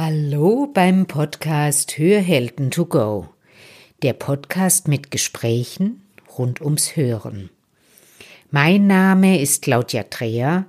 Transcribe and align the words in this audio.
Hallo 0.00 0.68
beim 0.72 1.06
Podcast 1.06 1.98
Hörhelden 1.98 2.70
to 2.70 2.86
go. 2.86 3.30
Der 4.02 4.12
Podcast 4.12 4.86
mit 4.86 5.10
Gesprächen 5.10 6.02
rund 6.38 6.60
ums 6.60 6.94
Hören. 6.94 7.50
Mein 8.52 8.86
Name 8.86 9.40
ist 9.40 9.62
Claudia 9.62 10.04
Dreher. 10.04 10.66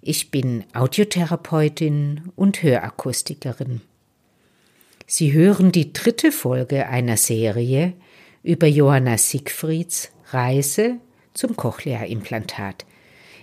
Ich 0.00 0.32
bin 0.32 0.64
Audiotherapeutin 0.74 2.32
und 2.34 2.64
Hörakustikerin. 2.64 3.82
Sie 5.06 5.32
hören 5.32 5.70
die 5.70 5.92
dritte 5.92 6.32
Folge 6.32 6.88
einer 6.88 7.18
Serie 7.18 7.92
über 8.42 8.66
Johanna 8.66 9.16
Siegfrieds 9.16 10.10
Reise 10.32 10.96
zum 11.34 11.54
Cochlea-Implantat 11.54 12.84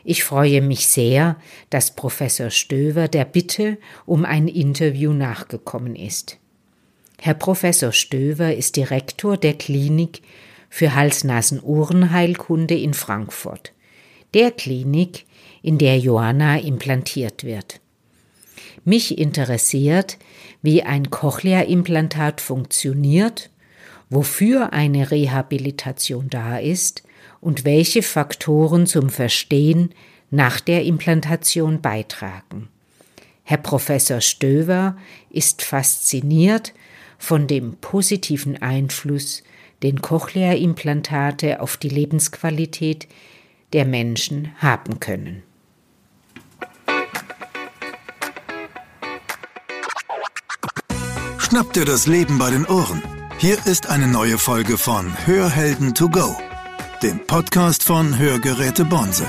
ich 0.03 0.23
freue 0.23 0.61
mich 0.61 0.87
sehr, 0.87 1.37
dass 1.69 1.95
Professor 1.95 2.49
Stöver 2.49 3.07
der 3.07 3.25
Bitte 3.25 3.77
um 4.05 4.25
ein 4.25 4.47
Interview 4.47 5.13
nachgekommen 5.13 5.95
ist. 5.95 6.37
Herr 7.19 7.33
Professor 7.33 7.91
Stöver 7.91 8.55
ist 8.55 8.77
Direktor 8.77 9.37
der 9.37 9.53
Klinik 9.53 10.21
für 10.69 10.95
Hals-Nasen-Ohrenheilkunde 10.95 12.77
in 12.77 12.93
Frankfurt, 12.93 13.73
der 14.33 14.51
Klinik, 14.51 15.25
in 15.61 15.77
der 15.77 15.97
Johanna 15.99 16.59
implantiert 16.59 17.43
wird. 17.43 17.81
Mich 18.85 19.17
interessiert, 19.17 20.17
wie 20.61 20.83
ein 20.83 21.09
Cochlea-Implantat 21.09 22.39
funktioniert, 22.39 23.49
wofür 24.09 24.71
eine 24.71 25.11
Rehabilitation 25.11 26.29
da 26.29 26.57
ist 26.57 27.03
und 27.41 27.65
welche 27.65 28.03
Faktoren 28.03 28.85
zum 28.85 29.09
Verstehen 29.09 29.93
nach 30.29 30.59
der 30.59 30.83
Implantation 30.85 31.81
beitragen. 31.81 32.69
Herr 33.43 33.57
Professor 33.57 34.21
Stöver 34.21 34.95
ist 35.29 35.63
fasziniert 35.63 36.73
von 37.17 37.47
dem 37.47 37.77
positiven 37.81 38.61
Einfluss, 38.61 39.43
den 39.81 40.01
Cochlea-Implantate 40.01 41.61
auf 41.61 41.77
die 41.77 41.89
Lebensqualität 41.89 43.07
der 43.73 43.85
Menschen 43.85 44.51
haben 44.59 44.99
können. 44.99 45.43
Schnapp 51.39 51.73
dir 51.73 51.85
das 51.85 52.05
Leben 52.05 52.37
bei 52.37 52.51
den 52.51 52.65
Ohren. 52.67 53.01
Hier 53.39 53.57
ist 53.65 53.89
eine 53.89 54.07
neue 54.07 54.37
Folge 54.37 54.77
von 54.77 55.11
Hörhelden 55.25 55.95
to 55.95 56.07
go 56.07 56.35
dem 57.03 57.25
Podcast 57.25 57.83
von 57.83 58.19
Hörgeräte 58.19 58.83
Bonse. 58.83 59.25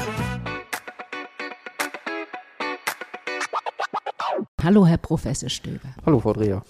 Hallo, 4.60 4.84
Herr 4.84 4.96
Professor 4.98 5.48
Stöber. 5.48 5.94
Hallo, 6.04 6.18
Frau 6.18 6.32
Dreher. 6.32 6.64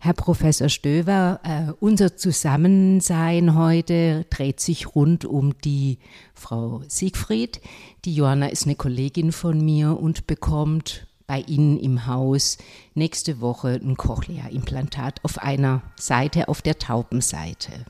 Herr 0.00 0.12
Professor 0.12 0.68
Stöver, 0.68 1.40
äh, 1.44 1.72
unser 1.80 2.16
Zusammensein 2.16 3.54
heute 3.56 4.26
dreht 4.28 4.60
sich 4.60 4.94
rund 4.94 5.24
um 5.24 5.58
die 5.60 5.98
Frau 6.34 6.82
Siegfried. 6.88 7.62
Die 8.04 8.14
Johanna 8.14 8.48
ist 8.48 8.66
eine 8.66 8.74
Kollegin 8.74 9.32
von 9.32 9.64
mir 9.64 9.98
und 9.98 10.26
bekommt 10.26 11.06
bei 11.26 11.40
Ihnen 11.40 11.78
im 11.78 12.06
Haus 12.06 12.58
nächste 12.94 13.40
Woche 13.40 13.80
ein 13.82 13.96
Cochlea-Implantat 13.96 15.24
auf 15.24 15.38
einer 15.38 15.82
Seite, 15.96 16.48
auf 16.48 16.60
der 16.60 16.78
Taubenseite. 16.78 17.86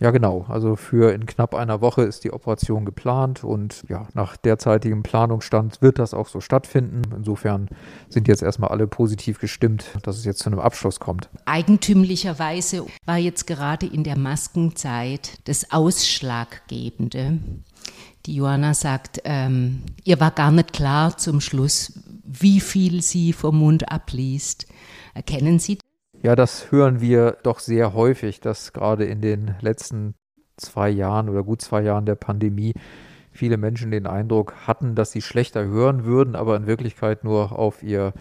Ja, 0.00 0.12
genau. 0.12 0.46
Also 0.48 0.76
für 0.76 1.12
in 1.12 1.26
knapp 1.26 1.54
einer 1.54 1.80
Woche 1.80 2.02
ist 2.02 2.22
die 2.22 2.32
Operation 2.32 2.84
geplant 2.84 3.42
und 3.42 3.84
ja, 3.88 4.06
nach 4.14 4.36
derzeitigem 4.36 5.02
Planungsstand 5.02 5.82
wird 5.82 5.98
das 5.98 6.14
auch 6.14 6.28
so 6.28 6.40
stattfinden. 6.40 7.02
Insofern 7.16 7.68
sind 8.08 8.28
jetzt 8.28 8.42
erstmal 8.42 8.70
alle 8.70 8.86
positiv 8.86 9.40
gestimmt, 9.40 9.86
dass 10.02 10.16
es 10.16 10.24
jetzt 10.24 10.38
zu 10.38 10.50
einem 10.50 10.60
Abschluss 10.60 11.00
kommt. 11.00 11.28
Eigentümlicherweise 11.46 12.86
war 13.06 13.18
jetzt 13.18 13.46
gerade 13.46 13.86
in 13.86 14.04
der 14.04 14.16
Maskenzeit 14.16 15.38
das 15.44 15.72
Ausschlaggebende. 15.72 17.38
Die 18.26 18.34
Johanna 18.34 18.74
sagt, 18.74 19.20
ähm, 19.24 19.82
ihr 20.04 20.20
war 20.20 20.30
gar 20.30 20.52
nicht 20.52 20.72
klar 20.72 21.16
zum 21.16 21.40
Schluss, 21.40 22.00
wie 22.24 22.60
viel 22.60 23.02
sie 23.02 23.32
vom 23.32 23.58
Mund 23.58 23.90
abliest. 23.90 24.66
Erkennen 25.14 25.58
Sie 25.58 25.78
ja, 26.22 26.36
das 26.36 26.72
hören 26.72 27.00
wir 27.00 27.36
doch 27.42 27.58
sehr 27.58 27.94
häufig, 27.94 28.40
dass 28.40 28.72
gerade 28.72 29.04
in 29.04 29.20
den 29.20 29.54
letzten 29.60 30.14
zwei 30.56 30.90
Jahren 30.90 31.28
oder 31.28 31.44
gut 31.44 31.62
zwei 31.62 31.82
Jahren 31.82 32.06
der 32.06 32.16
Pandemie 32.16 32.74
viele 33.30 33.56
Menschen 33.56 33.90
den 33.90 34.06
Eindruck 34.06 34.54
hatten, 34.66 34.94
dass 34.94 35.12
sie 35.12 35.22
schlechter 35.22 35.64
hören 35.64 36.04
würden, 36.04 36.34
aber 36.34 36.56
in 36.56 36.66
Wirklichkeit 36.66 37.22
nur 37.22 37.58
auf 37.58 37.82
ihr 37.82 38.12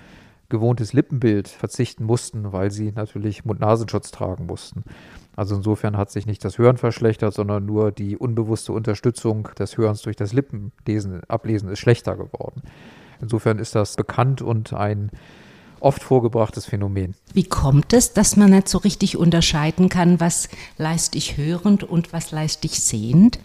gewohntes 0.50 0.94
Lippenbild 0.94 1.48
verzichten 1.48 2.06
mussten, 2.06 2.54
weil 2.54 2.72
sie 2.72 2.92
natürlich 2.92 3.44
Mund-Nasenschutz 3.44 4.12
tragen 4.12 4.46
mussten. 4.46 4.84
Also 5.36 5.56
insofern 5.56 5.98
hat 5.98 6.10
sich 6.10 6.26
nicht 6.26 6.46
das 6.46 6.58
Hören 6.58 6.78
verschlechtert, 6.78 7.34
sondern 7.34 7.66
nur 7.66 7.92
die 7.92 8.16
unbewusste 8.16 8.74
Unterstützung 8.74 9.50
des 9.60 9.78
Hörens 9.78 10.04
durch 10.04 10.16
das 10.16 10.34
Lippenlesen, 10.34 11.22
Ablesen 11.28 11.70
ist 11.70 11.80
schlechter 11.80 12.16
geworden. 12.16 12.62
Insofern 13.22 13.60
ist 13.60 13.76
das 13.76 13.96
bekannt 13.96 14.42
und 14.42 14.74
ein 14.74 15.12
oft 15.80 16.04
vorgebrachtes 16.04 16.66
Phänomen. 16.66 17.16
Wie 17.34 17.44
kommt 17.44 17.94
es, 17.94 18.14
dass 18.14 18.36
man 18.36 18.52
nicht 18.52 18.68
so 18.68 18.78
richtig 18.80 19.18
unterscheiden 19.18 19.90
kann, 19.90 20.20
was 20.20 20.50
leiste 20.78 21.18
ich 21.18 21.38
hörend 21.38 21.84
und 21.84 22.14
was 22.14 22.32
leiste 22.32 22.68
ich 22.68 22.80
sehend? 22.82 23.40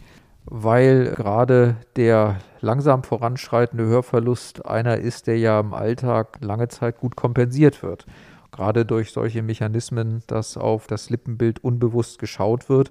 Weil 0.45 1.13
gerade 1.15 1.77
der 1.97 2.41
langsam 2.61 3.03
voranschreitende 3.03 3.85
Hörverlust 3.85 4.67
einer 4.67 4.97
ist, 4.97 5.27
der 5.27 5.39
ja 5.39 5.61
im 5.61 5.75
Alltag 5.75 6.39
lange 6.41 6.69
Zeit 6.69 6.99
gut 6.99 7.17
kompensiert 7.17 7.83
wird. 7.83 8.07
Gerade 8.51 8.85
durch 8.85 9.13
solche 9.13 9.43
Mechanismen, 9.43 10.23
dass 10.27 10.57
auf 10.57 10.87
das 10.87 11.11
Lippenbild 11.11 11.63
unbewusst 11.65 12.19
geschaut 12.19 12.69
wird. 12.69 12.91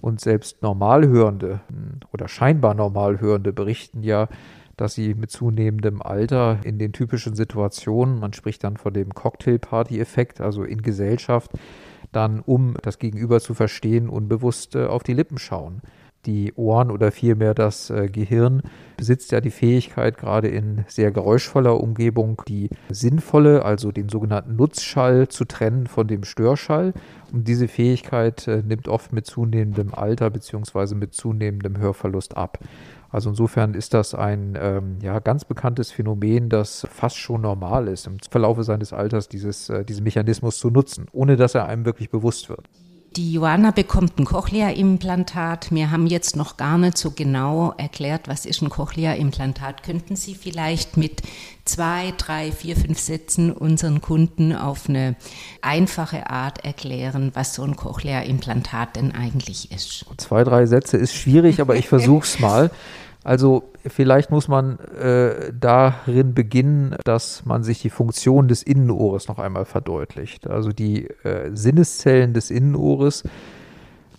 Und 0.00 0.20
selbst 0.20 0.62
Normalhörende 0.62 1.60
oder 2.12 2.26
scheinbar 2.28 2.74
Normalhörende 2.74 3.52
berichten 3.52 4.02
ja, 4.02 4.28
dass 4.82 4.94
sie 4.94 5.14
mit 5.14 5.30
zunehmendem 5.30 6.02
Alter 6.02 6.58
in 6.64 6.76
den 6.76 6.92
typischen 6.92 7.36
Situationen, 7.36 8.18
man 8.18 8.32
spricht 8.32 8.64
dann 8.64 8.76
von 8.76 8.92
dem 8.92 9.14
Cocktailparty-Effekt, 9.14 10.40
also 10.40 10.64
in 10.64 10.82
Gesellschaft, 10.82 11.52
dann, 12.10 12.40
um 12.40 12.74
das 12.82 12.98
Gegenüber 12.98 13.38
zu 13.38 13.54
verstehen, 13.54 14.08
unbewusst 14.08 14.74
äh, 14.74 14.86
auf 14.86 15.04
die 15.04 15.14
Lippen 15.14 15.38
schauen. 15.38 15.82
Die 16.26 16.52
Ohren 16.54 16.90
oder 16.90 17.12
vielmehr 17.12 17.54
das 17.54 17.90
äh, 17.90 18.08
Gehirn 18.08 18.62
besitzt 18.96 19.30
ja 19.30 19.40
die 19.40 19.50
Fähigkeit, 19.50 20.18
gerade 20.18 20.48
in 20.48 20.84
sehr 20.88 21.12
geräuschvoller 21.12 21.80
Umgebung 21.80 22.42
die 22.48 22.68
sinnvolle, 22.90 23.64
also 23.64 23.92
den 23.92 24.08
sogenannten 24.08 24.56
Nutzschall 24.56 25.28
zu 25.28 25.44
trennen 25.44 25.86
von 25.86 26.08
dem 26.08 26.24
Störschall. 26.24 26.92
Und 27.32 27.46
diese 27.46 27.68
Fähigkeit 27.68 28.48
äh, 28.48 28.62
nimmt 28.64 28.88
oft 28.88 29.12
mit 29.12 29.26
zunehmendem 29.26 29.94
Alter 29.94 30.30
bzw. 30.30 30.96
mit 30.96 31.14
zunehmendem 31.14 31.78
Hörverlust 31.78 32.36
ab. 32.36 32.58
Also 33.12 33.28
insofern 33.28 33.74
ist 33.74 33.92
das 33.92 34.14
ein 34.14 34.58
ähm, 34.58 34.98
ja, 35.02 35.18
ganz 35.18 35.44
bekanntes 35.44 35.92
Phänomen, 35.92 36.48
das 36.48 36.86
fast 36.90 37.18
schon 37.18 37.42
normal 37.42 37.86
ist, 37.88 38.06
im 38.06 38.16
Verlaufe 38.30 38.64
seines 38.64 38.94
Alters 38.94 39.28
dieses, 39.28 39.68
äh, 39.68 39.84
diesen 39.84 40.02
Mechanismus 40.02 40.58
zu 40.58 40.70
nutzen, 40.70 41.06
ohne 41.12 41.36
dass 41.36 41.54
er 41.54 41.66
einem 41.66 41.84
wirklich 41.84 42.08
bewusst 42.10 42.48
wird. 42.48 42.68
Die 43.16 43.34
Joanna 43.34 43.72
bekommt 43.72 44.18
ein 44.18 44.24
Cochlea-Implantat. 44.24 45.70
Wir 45.70 45.90
haben 45.90 46.06
jetzt 46.06 46.34
noch 46.34 46.56
gar 46.56 46.78
nicht 46.78 46.96
so 46.96 47.10
genau 47.10 47.74
erklärt, 47.76 48.26
was 48.26 48.46
ist 48.46 48.62
ein 48.62 48.70
Cochlea-Implantat. 48.70 49.82
Könnten 49.82 50.16
Sie 50.16 50.34
vielleicht 50.34 50.96
mit 50.96 51.20
zwei, 51.66 52.14
drei, 52.16 52.50
vier, 52.50 52.74
fünf 52.74 52.98
Sätzen 52.98 53.52
unseren 53.52 54.00
Kunden 54.00 54.54
auf 54.56 54.88
eine 54.88 55.16
einfache 55.60 56.30
Art 56.30 56.64
erklären, 56.64 57.32
was 57.34 57.54
so 57.54 57.64
ein 57.64 57.76
Cochlea-Implantat 57.76 58.96
denn 58.96 59.12
eigentlich 59.12 59.70
ist? 59.70 60.06
Zwei, 60.16 60.42
drei 60.42 60.64
Sätze 60.64 60.96
ist 60.96 61.14
schwierig, 61.14 61.60
aber 61.60 61.76
ich 61.76 61.88
versuche 61.88 62.24
es 62.24 62.38
mal. 62.40 62.70
Also 63.24 63.70
vielleicht 63.86 64.30
muss 64.30 64.48
man 64.48 64.80
äh, 64.80 65.52
darin 65.58 66.34
beginnen, 66.34 66.96
dass 67.04 67.44
man 67.44 67.62
sich 67.62 67.80
die 67.80 67.90
Funktion 67.90 68.48
des 68.48 68.62
Innenohres 68.62 69.28
noch 69.28 69.38
einmal 69.38 69.64
verdeutlicht. 69.64 70.48
Also 70.48 70.70
die 70.70 71.06
äh, 71.24 71.50
Sinneszellen 71.54 72.34
des 72.34 72.50
Innenohres 72.50 73.22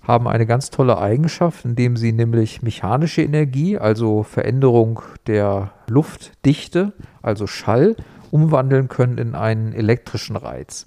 haben 0.04 0.28
eine 0.28 0.46
ganz 0.46 0.70
tolle 0.70 0.98
Eigenschaft, 0.98 1.66
indem 1.66 1.98
sie 1.98 2.12
nämlich 2.12 2.62
mechanische 2.62 3.22
Energie, 3.22 3.78
also 3.78 4.24
Veränderung 4.24 5.02
der 5.28 5.72
Luftdichte, 5.88 6.94
also 7.22 7.48
Schall, 7.48 7.96
umwandeln 8.32 8.88
können 8.88 9.18
in 9.18 9.36
einen 9.36 9.74
elektrischen 9.74 10.36
Reiz. 10.36 10.86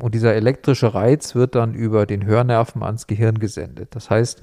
Und 0.00 0.14
dieser 0.14 0.34
elektrische 0.34 0.94
Reiz 0.94 1.34
wird 1.34 1.54
dann 1.54 1.74
über 1.74 2.06
den 2.06 2.24
Hörnerven 2.24 2.82
ans 2.82 3.06
Gehirn 3.06 3.38
gesendet. 3.38 3.88
Das 3.94 4.10
heißt, 4.10 4.40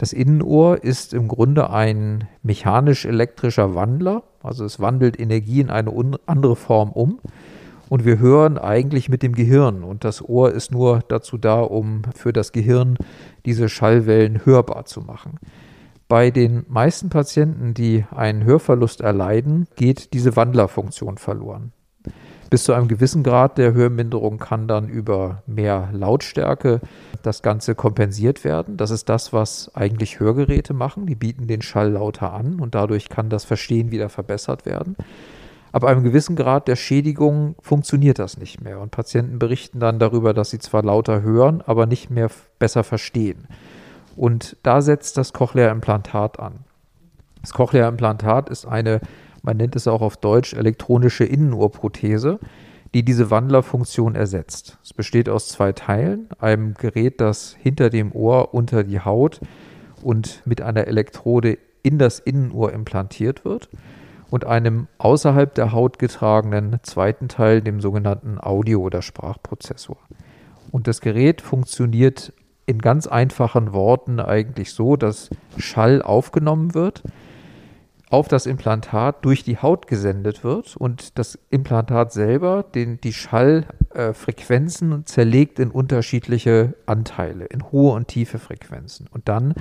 das 0.00 0.14
Innenohr 0.14 0.82
ist 0.82 1.12
im 1.12 1.28
Grunde 1.28 1.68
ein 1.68 2.26
mechanisch-elektrischer 2.42 3.74
Wandler, 3.74 4.22
also 4.42 4.64
es 4.64 4.80
wandelt 4.80 5.20
Energie 5.20 5.60
in 5.60 5.68
eine 5.68 5.92
andere 6.24 6.56
Form 6.56 6.90
um. 6.92 7.20
Und 7.90 8.06
wir 8.06 8.18
hören 8.18 8.56
eigentlich 8.56 9.10
mit 9.10 9.22
dem 9.22 9.34
Gehirn 9.34 9.84
und 9.84 10.04
das 10.04 10.26
Ohr 10.26 10.52
ist 10.52 10.72
nur 10.72 11.00
dazu 11.08 11.36
da, 11.36 11.60
um 11.60 12.00
für 12.14 12.32
das 12.32 12.52
Gehirn 12.52 12.96
diese 13.44 13.68
Schallwellen 13.68 14.46
hörbar 14.46 14.86
zu 14.86 15.02
machen. 15.02 15.38
Bei 16.08 16.30
den 16.30 16.64
meisten 16.66 17.10
Patienten, 17.10 17.74
die 17.74 18.06
einen 18.10 18.44
Hörverlust 18.44 19.02
erleiden, 19.02 19.66
geht 19.76 20.14
diese 20.14 20.34
Wandlerfunktion 20.34 21.18
verloren. 21.18 21.72
Bis 22.50 22.64
zu 22.64 22.72
einem 22.72 22.88
gewissen 22.88 23.22
Grad 23.22 23.58
der 23.58 23.74
Hörminderung 23.74 24.38
kann 24.38 24.66
dann 24.66 24.88
über 24.88 25.44
mehr 25.46 25.88
Lautstärke 25.92 26.80
das 27.22 27.42
Ganze 27.42 27.76
kompensiert 27.76 28.42
werden. 28.42 28.76
Das 28.76 28.90
ist 28.90 29.08
das, 29.08 29.32
was 29.32 29.70
eigentlich 29.76 30.18
Hörgeräte 30.18 30.74
machen. 30.74 31.06
Die 31.06 31.14
bieten 31.14 31.46
den 31.46 31.62
Schall 31.62 31.92
lauter 31.92 32.32
an 32.32 32.58
und 32.58 32.74
dadurch 32.74 33.08
kann 33.08 33.30
das 33.30 33.44
Verstehen 33.44 33.92
wieder 33.92 34.08
verbessert 34.08 34.66
werden. 34.66 34.96
Ab 35.70 35.84
einem 35.84 36.02
gewissen 36.02 36.34
Grad 36.34 36.66
der 36.66 36.74
Schädigung 36.74 37.54
funktioniert 37.60 38.18
das 38.18 38.36
nicht 38.36 38.60
mehr. 38.60 38.80
Und 38.80 38.90
Patienten 38.90 39.38
berichten 39.38 39.78
dann 39.78 40.00
darüber, 40.00 40.34
dass 40.34 40.50
sie 40.50 40.58
zwar 40.58 40.82
lauter 40.82 41.22
hören, 41.22 41.62
aber 41.64 41.86
nicht 41.86 42.10
mehr 42.10 42.28
besser 42.58 42.82
verstehen. 42.82 43.46
Und 44.16 44.56
da 44.64 44.82
setzt 44.82 45.16
das 45.16 45.32
Cochlea-Implantat 45.32 46.40
an. 46.40 46.64
Das 47.42 47.52
Cochlea-Implantat 47.52 48.50
ist 48.50 48.66
eine 48.66 49.00
man 49.42 49.56
nennt 49.56 49.76
es 49.76 49.88
auch 49.88 50.02
auf 50.02 50.16
Deutsch 50.16 50.54
elektronische 50.54 51.24
Innenohrprothese, 51.24 52.38
die 52.94 53.04
diese 53.04 53.30
Wandlerfunktion 53.30 54.14
ersetzt. 54.14 54.78
Es 54.82 54.92
besteht 54.92 55.28
aus 55.28 55.48
zwei 55.48 55.72
Teilen, 55.72 56.28
einem 56.38 56.74
Gerät, 56.74 57.20
das 57.20 57.56
hinter 57.58 57.90
dem 57.90 58.12
Ohr 58.12 58.52
unter 58.52 58.82
die 58.84 59.00
Haut 59.00 59.40
und 60.02 60.42
mit 60.44 60.60
einer 60.60 60.86
Elektrode 60.86 61.58
in 61.82 61.98
das 61.98 62.18
Innenohr 62.18 62.72
implantiert 62.72 63.44
wird 63.44 63.68
und 64.30 64.44
einem 64.46 64.86
außerhalb 64.98 65.54
der 65.54 65.72
Haut 65.72 65.98
getragenen 65.98 66.78
zweiten 66.82 67.28
Teil, 67.28 67.62
dem 67.62 67.80
sogenannten 67.80 68.38
Audio- 68.40 68.80
oder 68.80 69.02
Sprachprozessor. 69.02 69.98
Und 70.70 70.86
das 70.86 71.00
Gerät 71.00 71.40
funktioniert 71.40 72.32
in 72.66 72.78
ganz 72.78 73.06
einfachen 73.06 73.72
Worten 73.72 74.20
eigentlich 74.20 74.72
so, 74.72 74.96
dass 74.96 75.30
Schall 75.58 76.02
aufgenommen 76.02 76.74
wird, 76.74 77.02
auf 78.10 78.26
das 78.26 78.46
Implantat 78.46 79.24
durch 79.24 79.44
die 79.44 79.58
Haut 79.58 79.86
gesendet 79.86 80.42
wird 80.42 80.76
und 80.76 81.16
das 81.18 81.38
Implantat 81.48 82.12
selber 82.12 82.64
den, 82.64 83.00
die 83.00 83.12
Schallfrequenzen 83.12 84.92
äh, 84.92 85.04
zerlegt 85.04 85.60
in 85.60 85.70
unterschiedliche 85.70 86.74
Anteile, 86.86 87.44
in 87.46 87.70
hohe 87.70 87.94
und 87.94 88.08
tiefe 88.08 88.40
Frequenzen 88.40 89.06
und 89.10 89.28
dann 89.28 89.54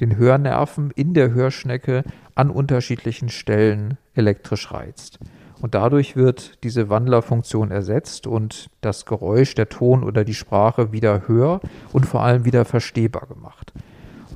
den 0.00 0.16
Hörnerven 0.16 0.90
in 0.90 1.14
der 1.14 1.32
Hörschnecke 1.32 2.02
an 2.34 2.50
unterschiedlichen 2.50 3.28
Stellen 3.28 3.98
elektrisch 4.14 4.72
reizt. 4.72 5.20
Und 5.60 5.76
dadurch 5.76 6.16
wird 6.16 6.64
diese 6.64 6.90
Wandlerfunktion 6.90 7.70
ersetzt 7.70 8.26
und 8.26 8.68
das 8.80 9.06
Geräusch, 9.06 9.54
der 9.54 9.68
Ton 9.68 10.02
oder 10.02 10.24
die 10.24 10.34
Sprache 10.34 10.90
wieder 10.90 11.28
hör 11.28 11.60
und 11.92 12.04
vor 12.04 12.22
allem 12.22 12.44
wieder 12.44 12.64
verstehbar 12.64 13.28
gemacht. 13.28 13.72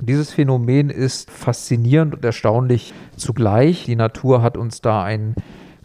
Dieses 0.07 0.31
Phänomen 0.31 0.89
ist 0.89 1.29
faszinierend 1.29 2.15
und 2.15 2.23
erstaunlich 2.23 2.93
zugleich. 3.17 3.83
Die 3.83 3.97
Natur 3.97 4.41
hat 4.41 4.55
uns 4.55 4.79
da 4.79 5.03
einen 5.03 5.35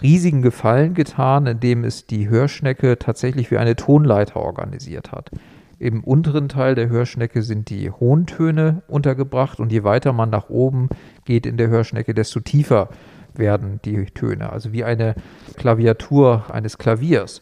riesigen 0.01 0.43
Gefallen 0.43 0.95
getan, 0.95 1.49
indem 1.49 1.83
es 1.83 2.07
die 2.07 2.29
Hörschnecke 2.29 3.01
tatsächlich 3.01 3.51
wie 3.51 3.59
eine 3.59 3.75
Tonleiter 3.75 4.37
organisiert 4.37 5.11
hat. 5.11 5.33
Im 5.81 6.05
unteren 6.05 6.49
Teil 6.49 6.77
der 6.77 6.89
Hörschnecke 6.89 7.43
sind 7.43 7.69
die 7.69 7.91
hohen 7.91 8.27
Töne 8.27 8.83
untergebracht 8.87 9.59
und 9.59 9.73
je 9.73 9.83
weiter 9.83 10.13
man 10.13 10.31
nach 10.31 10.49
oben 10.49 10.89
geht 11.25 11.45
in 11.45 11.57
der 11.57 11.67
Hörschnecke, 11.67 12.15
desto 12.15 12.39
tiefer 12.39 12.91
werden 13.35 13.81
die 13.85 14.05
Töne. 14.07 14.51
Also 14.51 14.73
wie 14.73 14.85
eine 14.85 15.17
Klaviatur 15.57 16.45
eines 16.49 16.79
Klaviers. 16.79 17.41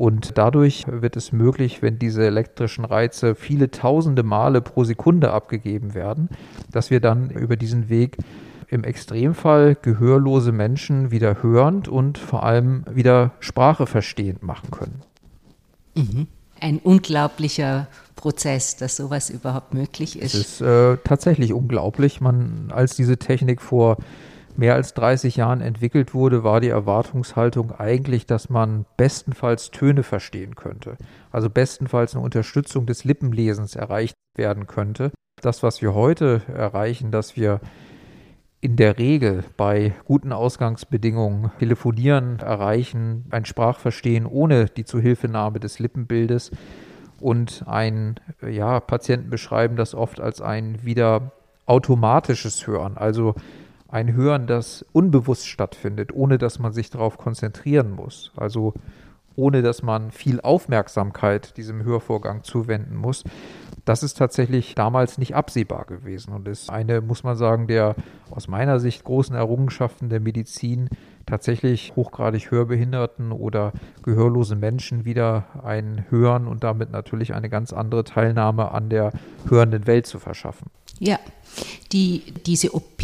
Und 0.00 0.38
dadurch 0.38 0.86
wird 0.86 1.14
es 1.14 1.30
möglich, 1.30 1.82
wenn 1.82 1.98
diese 1.98 2.24
elektrischen 2.24 2.86
Reize 2.86 3.34
viele 3.34 3.70
tausende 3.70 4.22
Male 4.22 4.62
pro 4.62 4.82
Sekunde 4.82 5.30
abgegeben 5.30 5.92
werden, 5.92 6.30
dass 6.72 6.90
wir 6.90 7.00
dann 7.00 7.28
über 7.28 7.58
diesen 7.58 7.90
Weg 7.90 8.16
im 8.68 8.82
Extremfall 8.82 9.76
gehörlose 9.82 10.52
Menschen 10.52 11.10
wieder 11.10 11.42
hörend 11.42 11.86
und 11.86 12.16
vor 12.16 12.44
allem 12.44 12.86
wieder 12.90 13.32
Sprache 13.40 13.86
verstehend 13.86 14.42
machen 14.42 14.70
können. 14.70 15.02
Mhm. 15.94 16.28
Ein 16.58 16.78
unglaublicher 16.78 17.86
Prozess, 18.16 18.76
dass 18.76 18.96
sowas 18.96 19.28
überhaupt 19.28 19.74
möglich 19.74 20.18
ist. 20.18 20.32
Es 20.32 20.40
ist 20.52 20.60
äh, 20.62 20.96
tatsächlich 21.04 21.52
unglaublich. 21.52 22.22
Man, 22.22 22.72
als 22.74 22.96
diese 22.96 23.18
Technik 23.18 23.60
vor 23.60 23.98
mehr 24.56 24.74
als 24.74 24.94
30 24.94 25.36
Jahren 25.36 25.60
entwickelt 25.60 26.14
wurde, 26.14 26.44
war 26.44 26.60
die 26.60 26.68
Erwartungshaltung 26.68 27.72
eigentlich, 27.72 28.26
dass 28.26 28.48
man 28.48 28.86
bestenfalls 28.96 29.70
Töne 29.70 30.02
verstehen 30.02 30.56
könnte. 30.56 30.96
Also 31.30 31.50
bestenfalls 31.50 32.14
eine 32.14 32.24
Unterstützung 32.24 32.86
des 32.86 33.04
Lippenlesens 33.04 33.76
erreicht 33.76 34.14
werden 34.36 34.66
könnte. 34.66 35.12
Das, 35.40 35.62
was 35.62 35.80
wir 35.82 35.94
heute 35.94 36.42
erreichen, 36.52 37.10
dass 37.10 37.36
wir 37.36 37.60
in 38.60 38.76
der 38.76 38.98
Regel 38.98 39.44
bei 39.56 39.94
guten 40.04 40.32
Ausgangsbedingungen 40.32 41.50
telefonieren, 41.58 42.38
erreichen, 42.40 43.24
ein 43.30 43.46
Sprachverstehen 43.46 44.26
ohne 44.26 44.66
die 44.66 44.84
Zuhilfenahme 44.84 45.60
des 45.60 45.78
Lippenbildes 45.78 46.50
und 47.20 47.64
ein, 47.66 48.20
ja, 48.46 48.80
Patienten 48.80 49.30
beschreiben 49.30 49.76
das 49.76 49.94
oft 49.94 50.20
als 50.20 50.42
ein 50.42 50.84
wieder 50.84 51.32
automatisches 51.66 52.66
Hören, 52.66 52.98
also 52.98 53.34
ein 53.90 54.14
Hören, 54.14 54.46
das 54.46 54.84
unbewusst 54.92 55.48
stattfindet, 55.48 56.12
ohne 56.14 56.38
dass 56.38 56.58
man 56.58 56.72
sich 56.72 56.90
darauf 56.90 57.18
konzentrieren 57.18 57.90
muss. 57.90 58.32
Also 58.36 58.74
ohne 59.36 59.62
dass 59.62 59.82
man 59.82 60.10
viel 60.10 60.40
Aufmerksamkeit 60.40 61.56
diesem 61.56 61.82
Hörvorgang 61.82 62.42
zuwenden 62.44 62.96
muss. 62.96 63.24
Das 63.84 64.02
ist 64.02 64.18
tatsächlich 64.18 64.74
damals 64.74 65.16
nicht 65.18 65.34
absehbar 65.34 65.86
gewesen 65.86 66.34
und 66.34 66.46
ist 66.46 66.68
eine, 66.70 67.00
muss 67.00 67.24
man 67.24 67.36
sagen, 67.36 67.66
der 67.66 67.96
aus 68.30 68.46
meiner 68.46 68.78
Sicht 68.78 69.04
großen 69.04 69.34
Errungenschaften 69.34 70.10
der 70.10 70.20
Medizin, 70.20 70.90
tatsächlich 71.26 71.94
hochgradig 71.96 72.50
hörbehinderten 72.50 73.32
oder 73.32 73.72
gehörlose 74.02 74.56
Menschen 74.56 75.04
wieder 75.04 75.46
ein 75.64 76.04
Hören 76.10 76.46
und 76.46 76.62
damit 76.62 76.90
natürlich 76.90 77.34
eine 77.34 77.48
ganz 77.48 77.72
andere 77.72 78.04
Teilnahme 78.04 78.72
an 78.72 78.90
der 78.90 79.12
hörenden 79.48 79.86
Welt 79.86 80.06
zu 80.06 80.18
verschaffen. 80.18 80.70
Ja, 81.00 81.18
die, 81.92 82.22
diese 82.46 82.74
OP 82.74 83.02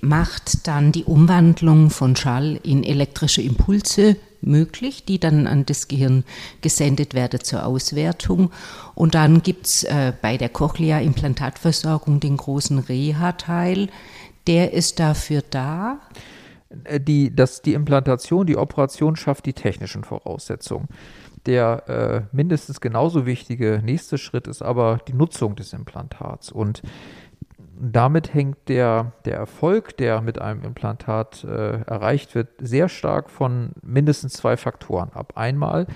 macht 0.00 0.68
dann 0.68 0.92
die 0.92 1.04
Umwandlung 1.04 1.90
von 1.90 2.14
Schall 2.14 2.60
in 2.62 2.84
elektrische 2.84 3.42
Impulse 3.42 4.16
möglich, 4.40 5.04
die 5.04 5.18
dann 5.18 5.46
an 5.46 5.66
das 5.66 5.88
Gehirn 5.88 6.24
gesendet 6.60 7.14
werden 7.14 7.40
zur 7.40 7.66
Auswertung. 7.66 8.50
Und 8.94 9.14
dann 9.14 9.42
gibt 9.42 9.66
es 9.66 9.84
äh, 9.84 10.12
bei 10.20 10.36
der 10.36 10.48
Cochlea-Implantatversorgung 10.48 12.20
den 12.20 12.36
großen 12.36 12.78
Reha-Teil. 12.78 13.88
Der 14.46 14.72
ist 14.72 15.00
dafür 15.00 15.42
da. 15.50 15.98
Äh, 16.84 17.00
die, 17.00 17.34
das, 17.34 17.62
die 17.62 17.74
Implantation, 17.74 18.46
die 18.46 18.56
Operation 18.56 19.16
schafft 19.16 19.46
die 19.46 19.54
technischen 19.54 20.04
Voraussetzungen. 20.04 20.88
Der 21.46 21.88
äh, 21.88 22.36
mindestens 22.36 22.80
genauso 22.80 23.24
wichtige 23.26 23.80
nächste 23.82 24.18
Schritt 24.18 24.46
ist 24.46 24.62
aber 24.62 25.00
die 25.08 25.14
Nutzung 25.14 25.56
des 25.56 25.72
Implantats. 25.72 26.52
Und 26.52 26.82
damit 27.80 28.34
hängt 28.34 28.68
der, 28.68 29.12
der 29.24 29.36
Erfolg, 29.36 29.96
der 29.96 30.20
mit 30.20 30.40
einem 30.40 30.62
Implantat 30.62 31.44
äh, 31.44 31.80
erreicht 31.82 32.34
wird, 32.34 32.48
sehr 32.58 32.88
stark 32.88 33.30
von 33.30 33.70
mindestens 33.82 34.34
zwei 34.34 34.56
Faktoren 34.56 35.10
ab. 35.12 35.34
Einmal 35.36 35.86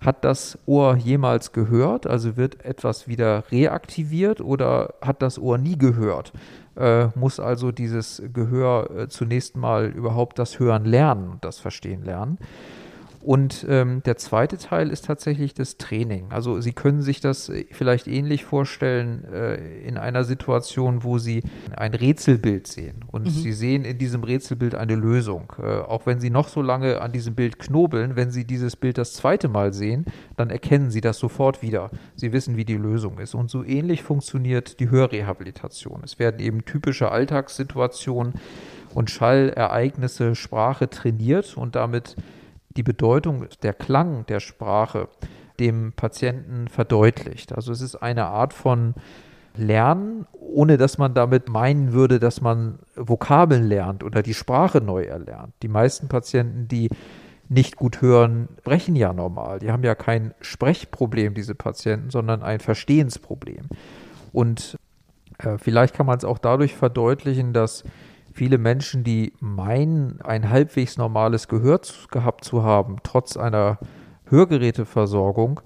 hat 0.00 0.24
das 0.24 0.58
Ohr 0.66 0.96
jemals 0.96 1.52
gehört, 1.52 2.06
also 2.06 2.36
wird 2.36 2.64
etwas 2.64 3.08
wieder 3.08 3.44
reaktiviert 3.50 4.40
oder 4.40 4.94
hat 5.00 5.22
das 5.22 5.38
Ohr 5.38 5.56
nie 5.56 5.78
gehört, 5.78 6.32
äh, 6.76 7.06
muss 7.14 7.40
also 7.40 7.72
dieses 7.72 8.22
Gehör 8.32 8.90
äh, 8.90 9.08
zunächst 9.08 9.56
mal 9.56 9.86
überhaupt 9.86 10.38
das 10.38 10.58
Hören 10.58 10.84
lernen 10.84 11.30
und 11.30 11.44
das 11.44 11.58
Verstehen 11.58 12.04
lernen. 12.04 12.38
Und 13.24 13.64
ähm, 13.70 14.02
der 14.02 14.18
zweite 14.18 14.58
Teil 14.58 14.90
ist 14.90 15.06
tatsächlich 15.06 15.54
das 15.54 15.78
Training. 15.78 16.26
Also 16.28 16.60
Sie 16.60 16.74
können 16.74 17.00
sich 17.00 17.22
das 17.22 17.48
äh, 17.48 17.64
vielleicht 17.70 18.06
ähnlich 18.06 18.44
vorstellen 18.44 19.24
äh, 19.32 19.54
in 19.80 19.96
einer 19.96 20.24
Situation, 20.24 21.04
wo 21.04 21.16
Sie 21.16 21.42
ein 21.74 21.94
Rätselbild 21.94 22.66
sehen 22.66 23.02
und 23.10 23.24
mhm. 23.24 23.30
Sie 23.30 23.52
sehen 23.54 23.86
in 23.86 23.96
diesem 23.96 24.24
Rätselbild 24.24 24.74
eine 24.74 24.94
Lösung. 24.94 25.54
Äh, 25.58 25.62
auch 25.62 26.04
wenn 26.04 26.20
Sie 26.20 26.28
noch 26.28 26.48
so 26.48 26.60
lange 26.60 27.00
an 27.00 27.12
diesem 27.12 27.34
Bild 27.34 27.58
knobeln, 27.58 28.14
wenn 28.14 28.30
Sie 28.30 28.44
dieses 28.44 28.76
Bild 28.76 28.98
das 28.98 29.14
zweite 29.14 29.48
Mal 29.48 29.72
sehen, 29.72 30.04
dann 30.36 30.50
erkennen 30.50 30.90
Sie 30.90 31.00
das 31.00 31.18
sofort 31.18 31.62
wieder. 31.62 31.90
Sie 32.16 32.30
wissen, 32.34 32.58
wie 32.58 32.66
die 32.66 32.76
Lösung 32.76 33.18
ist. 33.18 33.34
Und 33.34 33.48
so 33.48 33.64
ähnlich 33.64 34.02
funktioniert 34.02 34.80
die 34.80 34.90
Hörrehabilitation. 34.90 36.02
Es 36.04 36.18
werden 36.18 36.40
eben 36.40 36.66
typische 36.66 37.10
Alltagssituationen 37.10 38.34
und 38.92 39.10
Schallereignisse, 39.10 40.34
Sprache 40.34 40.90
trainiert 40.90 41.56
und 41.56 41.74
damit 41.74 42.16
die 42.76 42.82
Bedeutung, 42.82 43.46
der 43.62 43.72
Klang 43.72 44.26
der 44.26 44.40
Sprache 44.40 45.08
dem 45.60 45.92
Patienten 45.92 46.68
verdeutlicht. 46.68 47.52
Also 47.52 47.72
es 47.72 47.80
ist 47.80 47.96
eine 47.96 48.26
Art 48.26 48.52
von 48.52 48.94
Lernen, 49.56 50.26
ohne 50.32 50.76
dass 50.76 50.98
man 50.98 51.14
damit 51.14 51.48
meinen 51.48 51.92
würde, 51.92 52.18
dass 52.18 52.40
man 52.40 52.80
Vokabeln 52.96 53.68
lernt 53.68 54.02
oder 54.02 54.22
die 54.22 54.34
Sprache 54.34 54.80
neu 54.80 55.04
erlernt. 55.04 55.54
Die 55.62 55.68
meisten 55.68 56.08
Patienten, 56.08 56.66
die 56.66 56.90
nicht 57.48 57.76
gut 57.76 58.00
hören, 58.00 58.48
sprechen 58.58 58.96
ja 58.96 59.12
normal. 59.12 59.60
Die 59.60 59.70
haben 59.70 59.84
ja 59.84 59.94
kein 59.94 60.34
Sprechproblem, 60.40 61.34
diese 61.34 61.54
Patienten, 61.54 62.10
sondern 62.10 62.42
ein 62.42 62.58
Verstehensproblem. 62.58 63.68
Und 64.32 64.76
äh, 65.38 65.58
vielleicht 65.58 65.94
kann 65.94 66.06
man 66.06 66.18
es 66.18 66.24
auch 66.24 66.38
dadurch 66.38 66.74
verdeutlichen, 66.74 67.52
dass 67.52 67.84
viele 68.34 68.58
Menschen, 68.58 69.04
die 69.04 69.32
meinen, 69.40 70.20
ein 70.20 70.50
halbwegs 70.50 70.98
normales 70.98 71.48
Gehör 71.48 71.80
gehabt 72.10 72.44
zu 72.44 72.64
haben, 72.64 72.96
trotz 73.04 73.36
einer 73.36 73.78
Hörgeräteversorgung, 74.26 75.60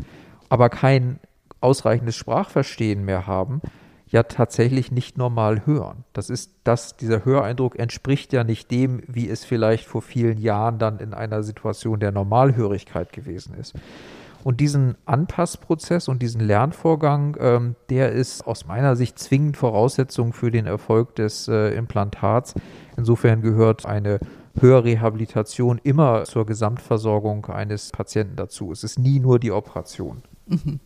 aber 0.50 0.68
kein 0.68 1.18
ausreichendes 1.60 2.16
Sprachverstehen 2.16 3.04
mehr 3.04 3.26
haben, 3.26 3.62
ja 4.06 4.22
tatsächlich 4.22 4.92
nicht 4.92 5.18
normal 5.18 5.66
hören. 5.66 6.04
Das 6.12 6.30
ist 6.30 6.52
das, 6.64 6.96
dieser 6.96 7.24
Höreindruck 7.24 7.78
entspricht 7.78 8.32
ja 8.32 8.44
nicht 8.44 8.70
dem, 8.70 9.02
wie 9.06 9.28
es 9.28 9.44
vielleicht 9.44 9.86
vor 9.86 10.02
vielen 10.02 10.38
Jahren 10.38 10.78
dann 10.78 10.98
in 10.98 11.14
einer 11.14 11.42
Situation 11.42 12.00
der 12.00 12.12
Normalhörigkeit 12.12 13.12
gewesen 13.12 13.54
ist. 13.54 13.74
Und 14.44 14.60
diesen 14.60 14.96
Anpassprozess 15.04 16.08
und 16.08 16.22
diesen 16.22 16.40
Lernvorgang, 16.40 17.36
ähm, 17.40 17.76
der 17.90 18.12
ist 18.12 18.46
aus 18.46 18.66
meiner 18.66 18.96
Sicht 18.96 19.18
zwingend 19.18 19.56
Voraussetzung 19.56 20.32
für 20.32 20.50
den 20.50 20.66
Erfolg 20.66 21.14
des 21.16 21.48
äh, 21.48 21.74
Implantats. 21.74 22.54
Insofern 22.96 23.42
gehört 23.42 23.84
eine 23.84 24.20
Hörrehabilitation 24.60 25.80
immer 25.82 26.24
zur 26.24 26.46
Gesamtversorgung 26.46 27.46
eines 27.46 27.90
Patienten 27.90 28.36
dazu. 28.36 28.72
Es 28.72 28.84
ist 28.84 28.98
nie 28.98 29.20
nur 29.20 29.38
die 29.38 29.52
Operation. 29.52 30.22
Mhm. 30.46 30.80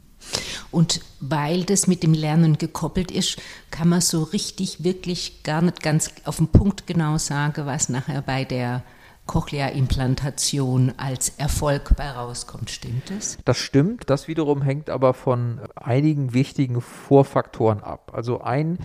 Und 0.71 1.01
weil 1.21 1.65
das 1.65 1.87
mit 1.87 2.03
dem 2.03 2.15
Lernen 2.15 2.57
gekoppelt 2.59 3.11
ist, 3.11 3.41
kann 3.71 3.89
man 3.89 4.01
so 4.01 4.23
richtig, 4.23 4.85
wirklich 4.85 5.43
gar 5.43 5.63
nicht 5.63 5.83
ganz 5.83 6.11
auf 6.25 6.37
den 6.37 6.49
Punkt 6.49 6.87
genau 6.87 7.19
sagen, 7.19 7.67
was 7.67 7.89
nachher 7.89 8.23
bei 8.23 8.45
der 8.45 8.83
Cochlea-Implantation 9.27 10.93
als 10.97 11.31
Erfolg 11.39 11.95
bei 11.97 12.11
rauskommt. 12.11 12.71
Stimmt 12.71 13.11
das? 13.11 13.39
Das 13.45 13.59
stimmt. 13.59 14.11
Das 14.11 14.29
wiederum 14.29 14.63
hängt 14.63 14.91
aber 14.91 15.15
von 15.15 15.61
einigen 15.75 16.35
wichtigen 16.35 16.81
Vorfaktoren 16.81 17.83
ab. 17.83 18.13
Also 18.15 18.41
ein 18.41 18.79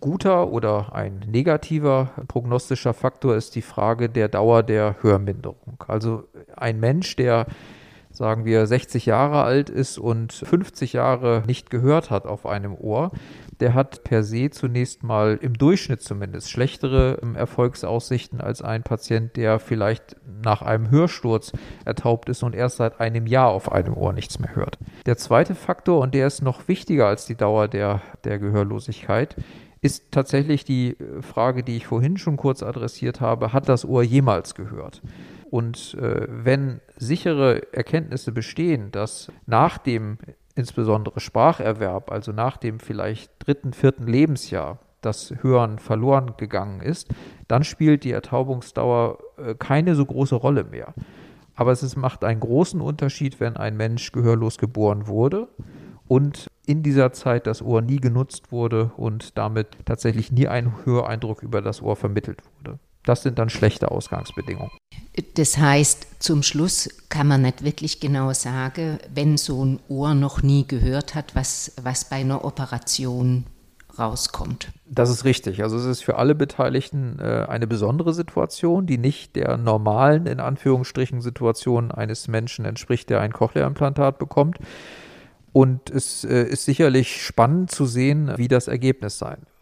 guter 0.00 0.50
oder 0.50 0.94
ein 0.94 1.24
negativer 1.26 2.10
prognostischer 2.28 2.92
Faktor 2.92 3.36
ist 3.36 3.54
die 3.54 3.62
Frage 3.62 4.10
der 4.10 4.28
Dauer 4.28 4.62
der 4.62 4.96
Hörminderung. 5.00 5.82
Also 5.86 6.24
ein 6.56 6.78
Mensch, 6.78 7.16
der 7.16 7.46
sagen 8.14 8.44
wir 8.44 8.66
60 8.66 9.06
Jahre 9.06 9.42
alt 9.42 9.68
ist 9.68 9.98
und 9.98 10.32
50 10.32 10.94
Jahre 10.94 11.42
nicht 11.46 11.68
gehört 11.68 12.10
hat 12.10 12.26
auf 12.26 12.46
einem 12.46 12.74
Ohr, 12.74 13.10
der 13.60 13.74
hat 13.74 14.04
per 14.04 14.22
se 14.22 14.50
zunächst 14.50 15.02
mal 15.02 15.38
im 15.40 15.54
Durchschnitt 15.54 16.00
zumindest 16.00 16.50
schlechtere 16.50 17.18
ähm, 17.22 17.36
Erfolgsaussichten 17.36 18.40
als 18.40 18.62
ein 18.62 18.82
Patient, 18.82 19.36
der 19.36 19.58
vielleicht 19.58 20.16
nach 20.42 20.62
einem 20.62 20.90
Hörsturz 20.90 21.52
ertaubt 21.84 22.28
ist 22.28 22.42
und 22.42 22.54
erst 22.54 22.76
seit 22.76 23.00
einem 23.00 23.26
Jahr 23.26 23.48
auf 23.48 23.70
einem 23.70 23.94
Ohr 23.94 24.12
nichts 24.12 24.38
mehr 24.38 24.54
hört. 24.54 24.78
Der 25.06 25.16
zweite 25.16 25.54
Faktor, 25.54 26.00
und 26.00 26.14
der 26.14 26.26
ist 26.26 26.42
noch 26.42 26.68
wichtiger 26.68 27.06
als 27.06 27.26
die 27.26 27.36
Dauer 27.36 27.68
der, 27.68 28.00
der 28.24 28.38
Gehörlosigkeit, 28.38 29.36
ist 29.80 30.12
tatsächlich 30.12 30.64
die 30.64 30.96
äh, 30.98 31.20
Frage, 31.20 31.62
die 31.62 31.76
ich 31.76 31.86
vorhin 31.86 32.16
schon 32.16 32.36
kurz 32.36 32.62
adressiert 32.62 33.20
habe, 33.20 33.52
hat 33.52 33.68
das 33.68 33.84
Ohr 33.84 34.02
jemals 34.02 34.54
gehört? 34.54 35.02
Und 35.54 35.94
äh, 36.00 36.26
wenn 36.28 36.80
sichere 36.96 37.72
Erkenntnisse 37.72 38.32
bestehen, 38.32 38.90
dass 38.90 39.30
nach 39.46 39.78
dem 39.78 40.18
insbesondere 40.56 41.20
Spracherwerb, 41.20 42.10
also 42.10 42.32
nach 42.32 42.56
dem 42.56 42.80
vielleicht 42.80 43.30
dritten, 43.38 43.72
vierten 43.72 44.08
Lebensjahr, 44.08 44.80
das 45.00 45.32
Hören 45.42 45.78
verloren 45.78 46.32
gegangen 46.38 46.80
ist, 46.80 47.14
dann 47.46 47.62
spielt 47.62 48.02
die 48.02 48.10
Ertaubungsdauer 48.10 49.18
äh, 49.36 49.54
keine 49.54 49.94
so 49.94 50.04
große 50.04 50.34
Rolle 50.34 50.64
mehr. 50.64 50.92
Aber 51.54 51.70
es 51.70 51.84
ist, 51.84 51.94
macht 51.94 52.24
einen 52.24 52.40
großen 52.40 52.80
Unterschied, 52.80 53.38
wenn 53.38 53.56
ein 53.56 53.76
Mensch 53.76 54.10
gehörlos 54.10 54.58
geboren 54.58 55.06
wurde 55.06 55.46
und 56.08 56.48
in 56.66 56.82
dieser 56.82 57.12
Zeit 57.12 57.46
das 57.46 57.62
Ohr 57.62 57.80
nie 57.80 58.00
genutzt 58.00 58.50
wurde 58.50 58.90
und 58.96 59.38
damit 59.38 59.68
tatsächlich 59.84 60.32
nie 60.32 60.48
ein 60.48 60.84
Höreindruck 60.84 61.44
über 61.44 61.62
das 61.62 61.80
Ohr 61.80 61.94
vermittelt 61.94 62.42
wurde. 62.58 62.80
Das 63.04 63.22
sind 63.22 63.38
dann 63.38 63.50
schlechte 63.50 63.92
Ausgangsbedingungen. 63.92 64.72
Das 65.34 65.58
heißt, 65.58 66.06
zum 66.18 66.42
Schluss 66.42 66.88
kann 67.08 67.28
man 67.28 67.42
nicht 67.42 67.62
wirklich 67.62 68.00
genau 68.00 68.32
sagen, 68.32 68.98
wenn 69.12 69.36
so 69.36 69.64
ein 69.64 69.78
Ohr 69.88 70.14
noch 70.14 70.42
nie 70.42 70.66
gehört 70.66 71.14
hat, 71.14 71.36
was, 71.36 71.72
was 71.82 72.08
bei 72.08 72.16
einer 72.16 72.44
Operation 72.44 73.44
rauskommt. 73.96 74.72
Das 74.86 75.10
ist 75.10 75.24
richtig. 75.24 75.62
Also 75.62 75.76
es 75.76 75.84
ist 75.84 76.02
für 76.02 76.16
alle 76.16 76.34
Beteiligten 76.34 77.18
äh, 77.20 77.46
eine 77.48 77.68
besondere 77.68 78.12
Situation, 78.12 78.86
die 78.86 78.98
nicht 78.98 79.36
der 79.36 79.56
normalen, 79.56 80.26
in 80.26 80.40
Anführungsstrichen, 80.40 81.20
Situation 81.20 81.92
eines 81.92 82.26
Menschen 82.26 82.64
entspricht, 82.64 83.08
der 83.10 83.20
ein 83.20 83.32
Cochlea-Implantat 83.32 84.18
bekommt. 84.18 84.58
Und 85.52 85.90
es 85.90 86.24
äh, 86.24 86.42
ist 86.42 86.64
sicherlich 86.64 87.24
spannend 87.24 87.70
zu 87.70 87.86
sehen, 87.86 88.32
wie 88.36 88.48
das 88.48 88.66
Ergebnis 88.66 89.18
sein 89.18 89.38
wird. 89.38 89.53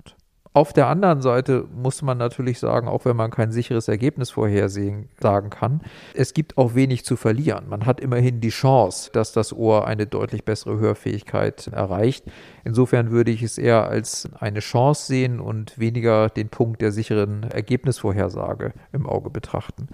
Auf 0.55 0.75
der 0.75 0.89
anderen 0.89 1.23
Seite 1.23 1.65
muss 1.75 2.03
man 2.03 2.19
natürlich 2.19 2.59
sagen, 2.59 2.87
auch 2.87 3.07
wenn 3.07 3.17
man 3.17 3.31
kein 3.31 3.53
sicheres 3.53 3.89
Ergebnis 3.89 4.31
vorhersehen 4.31 5.09
sagen 5.19 5.49
kann, 5.49 5.81
es 6.13 6.35
gibt 6.35 6.59
auch 6.59 6.75
wenig 6.75 7.07
zu 7.07 7.17
verlieren. 7.17 7.71
Man 7.71 7.87
hat 7.87 8.01
immerhin 8.01 8.43
die 8.43 8.51
Chance, 8.51 9.11
dass 9.15 9.33
das 9.33 9.55
Ohr 9.55 9.87
eine 9.87 10.07
deutlich 10.07 10.45
bessere 10.45 10.79
Hörfähigkeit 10.79 11.69
erreicht. 11.69 12.27
Insofern 12.65 13.11
würde 13.11 13.31
ich 13.31 13.43
es 13.43 13.57
eher 13.57 13.89
als 13.89 14.29
eine 14.39 14.61
Chance 14.61 15.07
sehen 15.07 15.41
und 15.41 15.79
weniger 15.79 16.29
den 16.29 16.51
Punkt 16.51 16.83
der 16.83 16.93
sicheren 16.93 17.45
Ergebnisvorhersage 17.45 18.75
im 18.93 19.07
Auge 19.07 19.31
betrachten. 19.31 19.89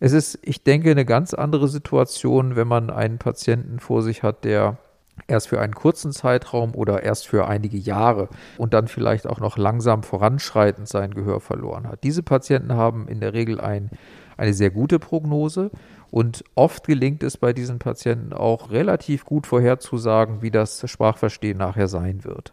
Es 0.00 0.12
ist, 0.12 0.40
ich 0.42 0.64
denke, 0.64 0.90
eine 0.90 1.04
ganz 1.04 1.32
andere 1.32 1.68
Situation, 1.68 2.56
wenn 2.56 2.66
man 2.66 2.90
einen 2.90 3.18
Patienten 3.18 3.78
vor 3.78 4.02
sich 4.02 4.24
hat, 4.24 4.44
der 4.44 4.78
erst 5.26 5.48
für 5.48 5.60
einen 5.60 5.74
kurzen 5.74 6.12
Zeitraum 6.12 6.74
oder 6.74 7.02
erst 7.02 7.26
für 7.26 7.46
einige 7.46 7.76
Jahre 7.76 8.28
und 8.58 8.74
dann 8.74 8.88
vielleicht 8.88 9.26
auch 9.26 9.40
noch 9.40 9.56
langsam 9.56 10.02
voranschreitend 10.02 10.88
sein 10.88 11.14
Gehör 11.14 11.40
verloren 11.40 11.86
hat. 11.86 12.04
Diese 12.04 12.22
Patienten 12.22 12.74
haben 12.74 13.08
in 13.08 13.20
der 13.20 13.32
Regel 13.32 13.60
ein, 13.60 13.90
eine 14.36 14.54
sehr 14.54 14.70
gute 14.70 14.98
Prognose 14.98 15.70
und 16.10 16.44
oft 16.54 16.86
gelingt 16.86 17.22
es 17.22 17.36
bei 17.36 17.52
diesen 17.52 17.78
Patienten 17.78 18.32
auch 18.32 18.70
relativ 18.70 19.24
gut 19.24 19.46
vorherzusagen, 19.46 20.42
wie 20.42 20.50
das 20.50 20.88
Sprachverstehen 20.88 21.58
nachher 21.58 21.88
sein 21.88 22.24
wird. 22.24 22.52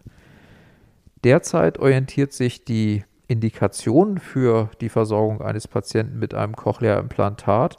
Derzeit 1.24 1.80
orientiert 1.80 2.34
sich 2.34 2.64
die 2.64 3.04
Indikation 3.28 4.20
für 4.20 4.70
die 4.80 4.90
Versorgung 4.90 5.42
eines 5.42 5.68
Patienten 5.68 6.20
mit 6.20 6.34
einem 6.34 6.56
Cochlea-Implantat 6.56 7.78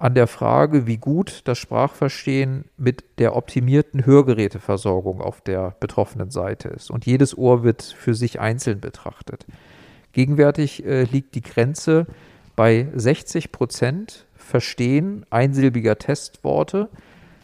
an 0.00 0.14
der 0.14 0.26
Frage, 0.26 0.86
wie 0.86 0.96
gut 0.96 1.42
das 1.44 1.58
Sprachverstehen 1.58 2.64
mit 2.78 3.04
der 3.18 3.36
optimierten 3.36 4.06
Hörgeräteversorgung 4.06 5.20
auf 5.20 5.42
der 5.42 5.76
betroffenen 5.78 6.30
Seite 6.30 6.68
ist. 6.68 6.90
Und 6.90 7.04
jedes 7.04 7.36
Ohr 7.36 7.64
wird 7.64 7.82
für 7.82 8.14
sich 8.14 8.40
einzeln 8.40 8.80
betrachtet. 8.80 9.44
Gegenwärtig 10.12 10.86
äh, 10.86 11.02
liegt 11.02 11.34
die 11.34 11.42
Grenze 11.42 12.06
bei 12.56 12.88
60 12.94 13.52
Prozent 13.52 14.26
Verstehen 14.36 15.26
einsilbiger 15.28 15.98
Testworte 15.98 16.88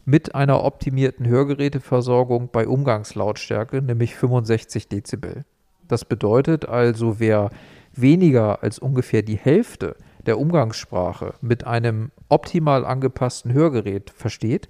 mit 0.07 0.35
einer 0.35 0.65
optimierten 0.65 1.27
Hörgeräteversorgung 1.27 2.49
bei 2.51 2.67
Umgangslautstärke, 2.67 3.83
nämlich 3.83 4.15
65 4.15 4.89
Dezibel. 4.89 5.45
Das 5.87 6.07
bedeutet 6.07 6.67
also, 6.67 7.21
wer 7.21 7.51
weniger 7.93 8.63
als 8.63 8.79
ungefähr 8.79 9.21
die 9.21 9.37
Hälfte 9.37 9.97
der 10.27 10.39
Umgangssprache 10.39 11.35
mit 11.41 11.67
einem 11.67 12.11
optimal 12.29 12.85
angepassten 12.85 13.53
Hörgerät 13.53 14.11
versteht, 14.11 14.69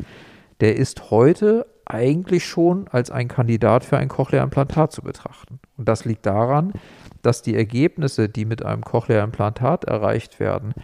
der 0.61 0.77
ist 0.77 1.11
heute 1.11 1.67
eigentlich 1.85 2.45
schon 2.47 2.89
als 2.89 3.11
ein 3.11 3.29
Kandidat 3.29 3.85
für 3.85 3.97
ein 3.97 4.09
Cochlea-Implantat 4.09 4.93
zu 4.93 5.03
betrachten. 5.03 5.61
Und 5.77 5.89
das 5.89 6.05
liegt 6.05 6.27
daran, 6.27 6.73
dass 7.23 7.43
die 7.43 7.55
Ergebnisse, 7.55 8.29
die 8.29 8.45
mit 8.45 8.65
einem 8.65 8.83
Cochlea-Implantat 8.83 9.85
erreicht 9.85 10.41
werden, 10.41 10.75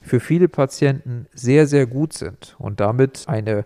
für 0.00 0.20
viele 0.20 0.48
Patienten 0.48 1.26
sehr, 1.34 1.66
sehr 1.66 1.86
gut 1.86 2.12
sind 2.12 2.54
und 2.58 2.80
damit 2.80 3.24
eine, 3.26 3.64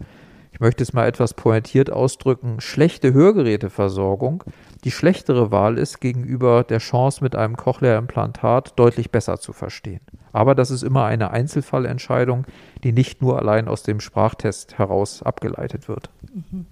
ich 0.59 0.61
möchte 0.61 0.83
es 0.83 0.93
mal 0.93 1.07
etwas 1.07 1.35
pointiert 1.35 1.91
ausdrücken, 1.91 2.61
schlechte 2.61 3.13
Hörgeräteversorgung 3.13 4.43
die 4.85 4.93
schlechtere 4.93 5.51
Wahl 5.51 5.77
ist 5.77 6.01
gegenüber 6.01 6.63
der 6.63 6.79
Chance, 6.79 7.23
mit 7.23 7.35
einem 7.35 7.57
Cochlea-Implantat 7.57 8.79
deutlich 8.79 9.11
besser 9.11 9.41
zu 9.41 9.53
verstehen. 9.53 10.01
Aber 10.33 10.55
das 10.55 10.71
ist 10.71 10.85
immer 10.85 11.05
eine 11.05 11.31
Einzelfallentscheidung, 11.31 12.47
die 12.85 12.93
nicht 12.93 13.21
nur 13.21 13.39
allein 13.39 13.67
aus 13.67 13.83
dem 13.83 13.99
Sprachtest 13.99 14.79
heraus 14.79 15.23
abgeleitet 15.23 15.89
wird. 15.89 16.11
Mhm. 16.33 16.67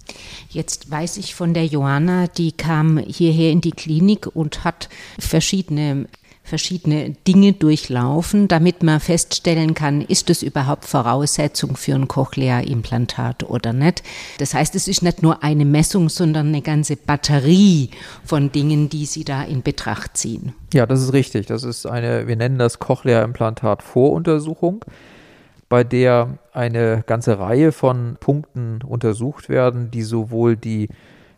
Jetzt 0.51 0.91
weiß 0.91 1.17
ich 1.17 1.35
von 1.35 1.53
der 1.53 1.67
Johanna, 1.67 2.29
die 2.29 2.53
kam 2.53 2.99
hierher 2.99 3.51
in 3.51 3.61
die 3.61 3.73
Klinik 3.73 4.29
und 4.35 4.63
hat 4.63 4.89
verschiedene 5.19 6.07
verschiedene 6.47 7.11
Dinge 7.27 7.53
durchlaufen, 7.53 8.49
damit 8.49 8.83
man 8.83 9.01
feststellen 9.01 9.75
kann, 9.75 10.01
ist 10.01 10.31
es 10.31 10.43
überhaupt 10.43 10.85
Voraussetzung 10.85 11.77
für 11.77 11.95
ein 11.95 12.09
Cochlea-Implantat 12.09 13.45
oder 13.45 13.73
nicht. 13.73 14.03
Das 14.39 14.55
heißt, 14.55 14.75
es 14.77 14.89
ist 14.89 15.03
nicht 15.03 15.23
nur 15.23 15.43
eine 15.43 15.65
Messung, 15.65 16.09
sondern 16.09 16.49
eine 16.49 16.63
ganze 16.63 16.97
Batterie 16.97 17.91
von 18.25 18.53
Dingen, 18.53 18.89
die 18.89 19.07
Sie 19.07 19.25
da 19.25 19.43
in 19.43 19.63
Betracht 19.63 20.17
ziehen. 20.17 20.55
Ja, 20.73 20.87
das 20.87 21.03
ist 21.03 21.13
richtig. 21.13 21.47
Das 21.47 21.65
ist 21.65 21.85
eine, 21.85 22.29
wir 22.29 22.37
nennen 22.37 22.59
das 22.59 22.79
Cochlea-Implantat-Voruntersuchung 22.79 24.85
bei 25.69 25.83
der 25.83 26.39
eine 26.53 27.03
ganze 27.07 27.41
Reihe 27.41 27.73
von 27.73 28.17
Punkten 28.21 28.79
untersucht 28.87 29.49
werden, 29.49 29.91
die 29.91 30.03
sowohl 30.03 30.57
die 30.57 30.89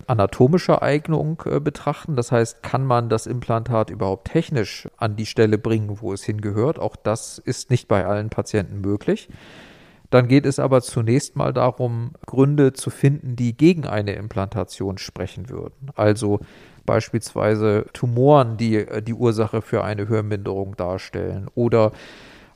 anatomische 0.08 0.82
Eignung 0.82 1.42
äh, 1.44 1.60
betrachten. 1.60 2.16
Das 2.16 2.32
heißt, 2.32 2.62
kann 2.62 2.84
man 2.84 3.08
das 3.08 3.26
Implantat 3.26 3.90
überhaupt 3.90 4.28
technisch 4.28 4.88
an 4.96 5.16
die 5.16 5.26
Stelle 5.26 5.58
bringen, 5.58 6.00
wo 6.00 6.12
es 6.12 6.24
hingehört? 6.24 6.78
Auch 6.78 6.96
das 6.96 7.38
ist 7.38 7.70
nicht 7.70 7.88
bei 7.88 8.06
allen 8.06 8.30
Patienten 8.30 8.80
möglich. 8.80 9.28
Dann 10.10 10.26
geht 10.26 10.46
es 10.46 10.58
aber 10.58 10.80
zunächst 10.80 11.36
mal 11.36 11.52
darum, 11.52 12.12
Gründe 12.24 12.72
zu 12.72 12.88
finden, 12.88 13.36
die 13.36 13.56
gegen 13.56 13.86
eine 13.86 14.14
Implantation 14.14 14.96
sprechen 14.96 15.50
würden. 15.50 15.90
Also 15.96 16.40
beispielsweise 16.86 17.84
Tumoren, 17.92 18.56
die 18.56 18.76
äh, 18.76 19.02
die 19.02 19.14
Ursache 19.14 19.60
für 19.60 19.84
eine 19.84 20.08
Hörminderung 20.08 20.76
darstellen 20.76 21.48
oder 21.54 21.92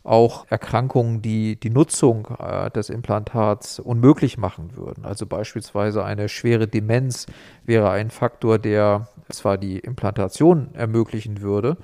auch 0.05 0.47
Erkrankungen, 0.51 1.23
die 1.23 1.57
die 1.57 1.71
Nutzung 1.71 2.29
äh, 2.39 2.71
des 2.71 2.91
Implantats 2.91 3.79
unmöglich 3.79 4.37
machen 4.37 4.77
würden. 4.77 5.05
Also 5.05 5.27
beispielsweise 5.27 6.05
eine 6.05 6.29
schwere 6.29 6.67
Demenz 6.67 7.27
wäre 7.65 7.91
ein 7.91 8.11
Faktor, 8.11 8.59
der 8.59 9.09
zwar 9.31 9.59
die 9.59 9.79
Implantation 9.79 10.75
ermöglichen 10.75 11.41
würde, 11.41 11.77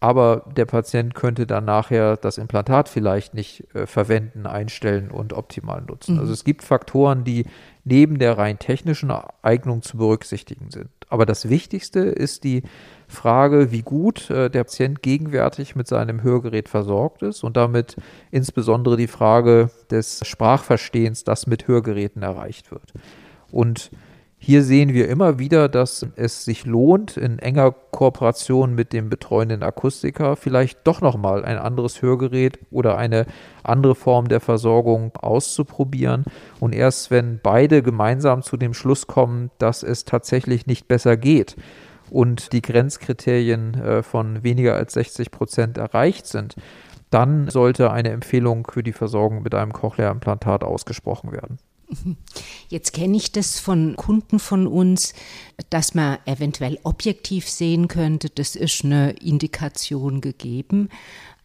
aber 0.00 0.44
der 0.54 0.66
Patient 0.66 1.14
könnte 1.14 1.46
dann 1.46 1.64
nachher 1.64 2.18
das 2.18 2.36
Implantat 2.36 2.88
vielleicht 2.88 3.32
nicht 3.32 3.64
äh, 3.74 3.86
verwenden, 3.86 4.46
einstellen 4.46 5.10
und 5.10 5.32
optimal 5.32 5.82
nutzen. 5.82 6.14
Mhm. 6.16 6.20
Also 6.20 6.32
es 6.34 6.44
gibt 6.44 6.62
Faktoren, 6.62 7.24
die 7.24 7.46
neben 7.84 8.18
der 8.18 8.36
rein 8.36 8.58
technischen 8.58 9.10
Eignung 9.42 9.80
zu 9.82 9.96
berücksichtigen 9.96 10.70
sind. 10.70 10.90
Aber 11.08 11.24
das 11.24 11.48
Wichtigste 11.48 12.00
ist 12.00 12.44
die 12.44 12.62
Frage, 13.08 13.70
wie 13.72 13.82
gut 13.82 14.30
äh, 14.30 14.50
der 14.50 14.64
Patient 14.64 15.02
gegenwärtig 15.02 15.76
mit 15.76 15.86
seinem 15.86 16.22
Hörgerät 16.22 16.68
versorgt 16.68 17.22
ist 17.22 17.44
und 17.44 17.56
damit 17.56 17.96
insbesondere 18.30 18.96
die 18.96 19.06
Frage 19.06 19.70
des 19.90 20.20
Sprachverstehens, 20.24 21.24
das 21.24 21.46
mit 21.46 21.68
Hörgeräten 21.68 22.22
erreicht 22.22 22.70
wird. 22.70 22.92
Und 23.50 23.90
hier 24.38 24.62
sehen 24.62 24.92
wir 24.92 25.08
immer 25.08 25.38
wieder, 25.38 25.68
dass 25.68 26.06
es 26.14 26.44
sich 26.44 26.66
lohnt, 26.66 27.16
in 27.16 27.38
enger 27.38 27.72
Kooperation 27.90 28.74
mit 28.74 28.92
dem 28.92 29.08
betreuenden 29.08 29.62
Akustiker 29.62 30.36
vielleicht 30.36 30.86
doch 30.86 31.00
nochmal 31.00 31.44
ein 31.44 31.56
anderes 31.56 32.02
Hörgerät 32.02 32.58
oder 32.70 32.98
eine 32.98 33.26
andere 33.62 33.94
Form 33.94 34.28
der 34.28 34.40
Versorgung 34.40 35.10
auszuprobieren. 35.16 36.24
Und 36.60 36.74
erst 36.74 37.10
wenn 37.10 37.40
beide 37.42 37.82
gemeinsam 37.82 38.42
zu 38.42 38.56
dem 38.56 38.74
Schluss 38.74 39.06
kommen, 39.06 39.50
dass 39.58 39.82
es 39.82 40.04
tatsächlich 40.04 40.66
nicht 40.66 40.86
besser 40.86 41.16
geht, 41.16 41.56
und 42.10 42.52
die 42.52 42.62
Grenzkriterien 42.62 43.74
äh, 43.74 44.02
von 44.02 44.42
weniger 44.42 44.74
als 44.74 44.94
60 44.94 45.30
Prozent 45.30 45.78
erreicht 45.78 46.26
sind, 46.26 46.56
dann 47.10 47.48
sollte 47.48 47.90
eine 47.90 48.10
Empfehlung 48.10 48.66
für 48.70 48.82
die 48.82 48.92
Versorgung 48.92 49.42
mit 49.42 49.54
einem 49.54 49.72
Cochlea-Implantat 49.72 50.64
ausgesprochen 50.64 51.32
werden. 51.32 51.58
Jetzt 52.68 52.92
kenne 52.92 53.16
ich 53.16 53.30
das 53.30 53.60
von 53.60 53.94
Kunden 53.94 54.40
von 54.40 54.66
uns, 54.66 55.14
dass 55.70 55.94
man 55.94 56.18
eventuell 56.26 56.78
objektiv 56.82 57.48
sehen 57.48 57.86
könnte, 57.86 58.28
das 58.28 58.56
ist 58.56 58.84
eine 58.84 59.12
Indikation 59.12 60.20
gegeben 60.20 60.88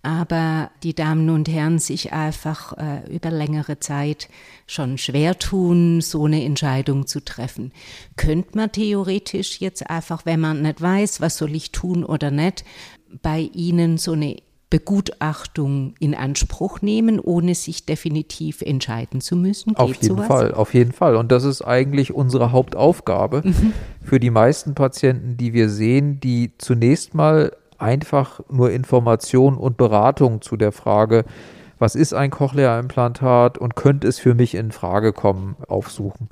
aber 0.03 0.71
die 0.83 0.95
Damen 0.95 1.29
und 1.29 1.47
Herren 1.47 1.79
sich 1.79 2.11
einfach 2.11 2.73
äh, 2.77 3.13
über 3.13 3.29
längere 3.29 3.79
Zeit 3.79 4.29
schon 4.65 4.97
schwer 4.97 5.37
tun, 5.37 6.01
so 6.01 6.25
eine 6.25 6.43
Entscheidung 6.43 7.05
zu 7.05 7.23
treffen. 7.23 7.71
Könnte 8.15 8.57
man 8.57 8.71
theoretisch 8.71 9.59
jetzt 9.59 9.89
einfach, 9.89 10.25
wenn 10.25 10.39
man 10.39 10.63
nicht 10.63 10.81
weiß, 10.81 11.21
was 11.21 11.37
soll 11.37 11.55
ich 11.55 11.71
tun 11.71 12.03
oder 12.03 12.31
nicht, 12.31 12.65
bei 13.21 13.49
Ihnen 13.53 13.97
so 13.97 14.13
eine 14.13 14.37
Begutachtung 14.71 15.95
in 15.99 16.15
Anspruch 16.15 16.81
nehmen, 16.81 17.19
ohne 17.19 17.53
sich 17.55 17.85
definitiv 17.85 18.61
entscheiden 18.61 19.19
zu 19.19 19.35
müssen? 19.35 19.71
Geht 19.73 19.79
auf 19.79 19.93
jeden 19.95 20.07
sowas? 20.07 20.27
Fall, 20.27 20.53
auf 20.53 20.73
jeden 20.73 20.93
Fall. 20.93 21.17
Und 21.17 21.31
das 21.31 21.43
ist 21.43 21.61
eigentlich 21.61 22.13
unsere 22.13 22.53
Hauptaufgabe 22.53 23.41
mhm. 23.43 23.73
für 24.01 24.19
die 24.19 24.29
meisten 24.29 24.73
Patienten, 24.73 25.35
die 25.35 25.53
wir 25.53 25.69
sehen, 25.69 26.21
die 26.21 26.57
zunächst 26.57 27.13
mal 27.13 27.51
einfach 27.81 28.41
nur 28.49 28.71
Information 28.71 29.57
und 29.57 29.77
Beratung 29.77 30.41
zu 30.41 30.57
der 30.57 30.71
Frage, 30.71 31.25
was 31.79 31.95
ist 31.95 32.13
ein 32.13 32.29
Cochlea-Implantat 32.29 33.57
und 33.57 33.75
könnte 33.75 34.07
es 34.07 34.19
für 34.19 34.35
mich 34.35 34.55
in 34.55 34.71
Frage 34.71 35.13
kommen, 35.13 35.55
aufsuchen. 35.67 36.29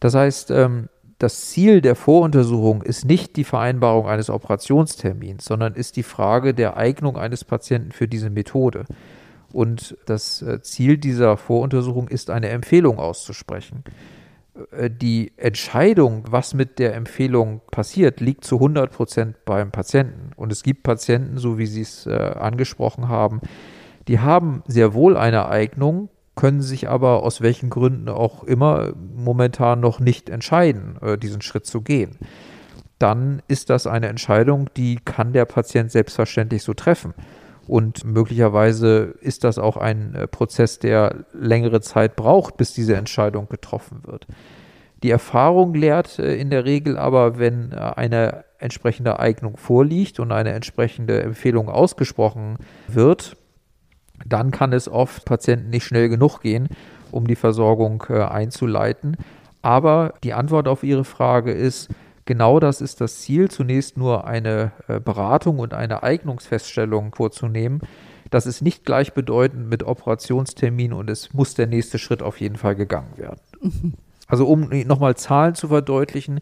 Das 0.00 0.14
heißt, 0.14 0.50
ähm, 0.50 0.88
das 1.18 1.48
Ziel 1.48 1.80
der 1.80 1.94
Voruntersuchung 1.94 2.82
ist 2.82 3.06
nicht 3.06 3.36
die 3.36 3.44
Vereinbarung 3.44 4.06
eines 4.06 4.28
Operationstermins, 4.28 5.46
sondern 5.46 5.74
ist 5.74 5.96
die 5.96 6.02
Frage 6.02 6.52
der 6.52 6.76
Eignung 6.76 7.16
eines 7.16 7.44
Patienten 7.44 7.92
für 7.92 8.06
diese 8.06 8.28
Methode. 8.28 8.84
Und 9.52 9.96
das 10.04 10.42
äh, 10.42 10.60
Ziel 10.60 10.98
dieser 10.98 11.38
Voruntersuchung 11.38 12.08
ist, 12.08 12.28
eine 12.28 12.50
Empfehlung 12.50 12.98
auszusprechen. 12.98 13.82
Äh, 14.72 14.90
die 14.90 15.32
Entscheidung, 15.36 16.24
was 16.28 16.54
mit 16.54 16.78
der 16.78 16.94
Empfehlung 16.94 17.62
passiert, 17.70 18.20
liegt 18.20 18.44
zu 18.44 18.56
100 18.56 18.92
Prozent 18.92 19.44
beim 19.44 19.70
Patienten. 19.70 20.25
Und 20.36 20.52
es 20.52 20.62
gibt 20.62 20.82
Patienten, 20.82 21.38
so 21.38 21.58
wie 21.58 21.66
Sie 21.66 21.82
es 21.82 22.06
äh, 22.06 22.12
angesprochen 22.12 23.08
haben, 23.08 23.40
die 24.08 24.20
haben 24.20 24.62
sehr 24.66 24.94
wohl 24.94 25.16
eine 25.16 25.48
Eignung, 25.48 26.08
können 26.36 26.62
sich 26.62 26.88
aber 26.88 27.22
aus 27.22 27.40
welchen 27.40 27.70
Gründen 27.70 28.08
auch 28.08 28.44
immer 28.44 28.92
momentan 29.16 29.80
noch 29.80 29.98
nicht 29.98 30.28
entscheiden, 30.28 30.98
äh, 31.00 31.18
diesen 31.18 31.40
Schritt 31.40 31.66
zu 31.66 31.80
gehen. 31.80 32.18
Dann 32.98 33.42
ist 33.48 33.70
das 33.70 33.86
eine 33.86 34.08
Entscheidung, 34.08 34.70
die 34.76 34.98
kann 35.04 35.32
der 35.32 35.44
Patient 35.44 35.90
selbstverständlich 35.90 36.62
so 36.62 36.74
treffen. 36.74 37.14
Und 37.66 38.04
möglicherweise 38.04 39.14
ist 39.20 39.44
das 39.44 39.58
auch 39.58 39.76
ein 39.76 40.14
äh, 40.14 40.26
Prozess, 40.28 40.78
der 40.78 41.24
längere 41.32 41.80
Zeit 41.80 42.16
braucht, 42.16 42.56
bis 42.56 42.72
diese 42.72 42.96
Entscheidung 42.96 43.48
getroffen 43.48 44.02
wird. 44.04 44.26
Die 45.02 45.10
Erfahrung 45.10 45.74
lehrt 45.74 46.18
äh, 46.18 46.36
in 46.36 46.50
der 46.50 46.64
Regel 46.64 46.96
aber, 46.96 47.38
wenn 47.38 47.72
äh, 47.72 47.76
eine 47.76 48.44
entsprechende 48.58 49.18
Eignung 49.18 49.56
vorliegt 49.56 50.20
und 50.20 50.32
eine 50.32 50.52
entsprechende 50.52 51.22
Empfehlung 51.22 51.68
ausgesprochen 51.68 52.58
wird, 52.88 53.36
dann 54.24 54.50
kann 54.50 54.72
es 54.72 54.88
oft 54.88 55.24
Patienten 55.24 55.70
nicht 55.70 55.84
schnell 55.84 56.08
genug 56.08 56.40
gehen, 56.40 56.68
um 57.10 57.26
die 57.26 57.36
Versorgung 57.36 58.02
einzuleiten. 58.04 59.16
Aber 59.62 60.14
die 60.24 60.32
Antwort 60.32 60.68
auf 60.68 60.82
Ihre 60.82 61.04
Frage 61.04 61.52
ist, 61.52 61.88
Genau 62.26 62.58
das 62.58 62.80
ist 62.80 63.00
das 63.00 63.20
Ziel, 63.20 63.48
zunächst 63.48 63.96
nur 63.96 64.26
eine 64.26 64.72
äh, 64.88 64.98
Beratung 64.98 65.60
und 65.60 65.72
eine 65.72 66.02
Eignungsfeststellung 66.02 67.14
vorzunehmen. 67.14 67.80
Das 68.30 68.46
ist 68.46 68.62
nicht 68.62 68.84
gleichbedeutend 68.84 69.70
mit 69.70 69.84
Operationstermin 69.84 70.92
und 70.92 71.08
es 71.08 71.32
muss 71.32 71.54
der 71.54 71.68
nächste 71.68 72.00
Schritt 72.00 72.22
auf 72.22 72.40
jeden 72.40 72.56
Fall 72.56 72.74
gegangen 72.74 73.12
werden. 73.16 73.40
Mhm. 73.60 73.94
Also 74.26 74.48
um 74.48 74.68
nochmal 74.86 75.14
Zahlen 75.14 75.54
zu 75.54 75.68
verdeutlichen, 75.68 76.40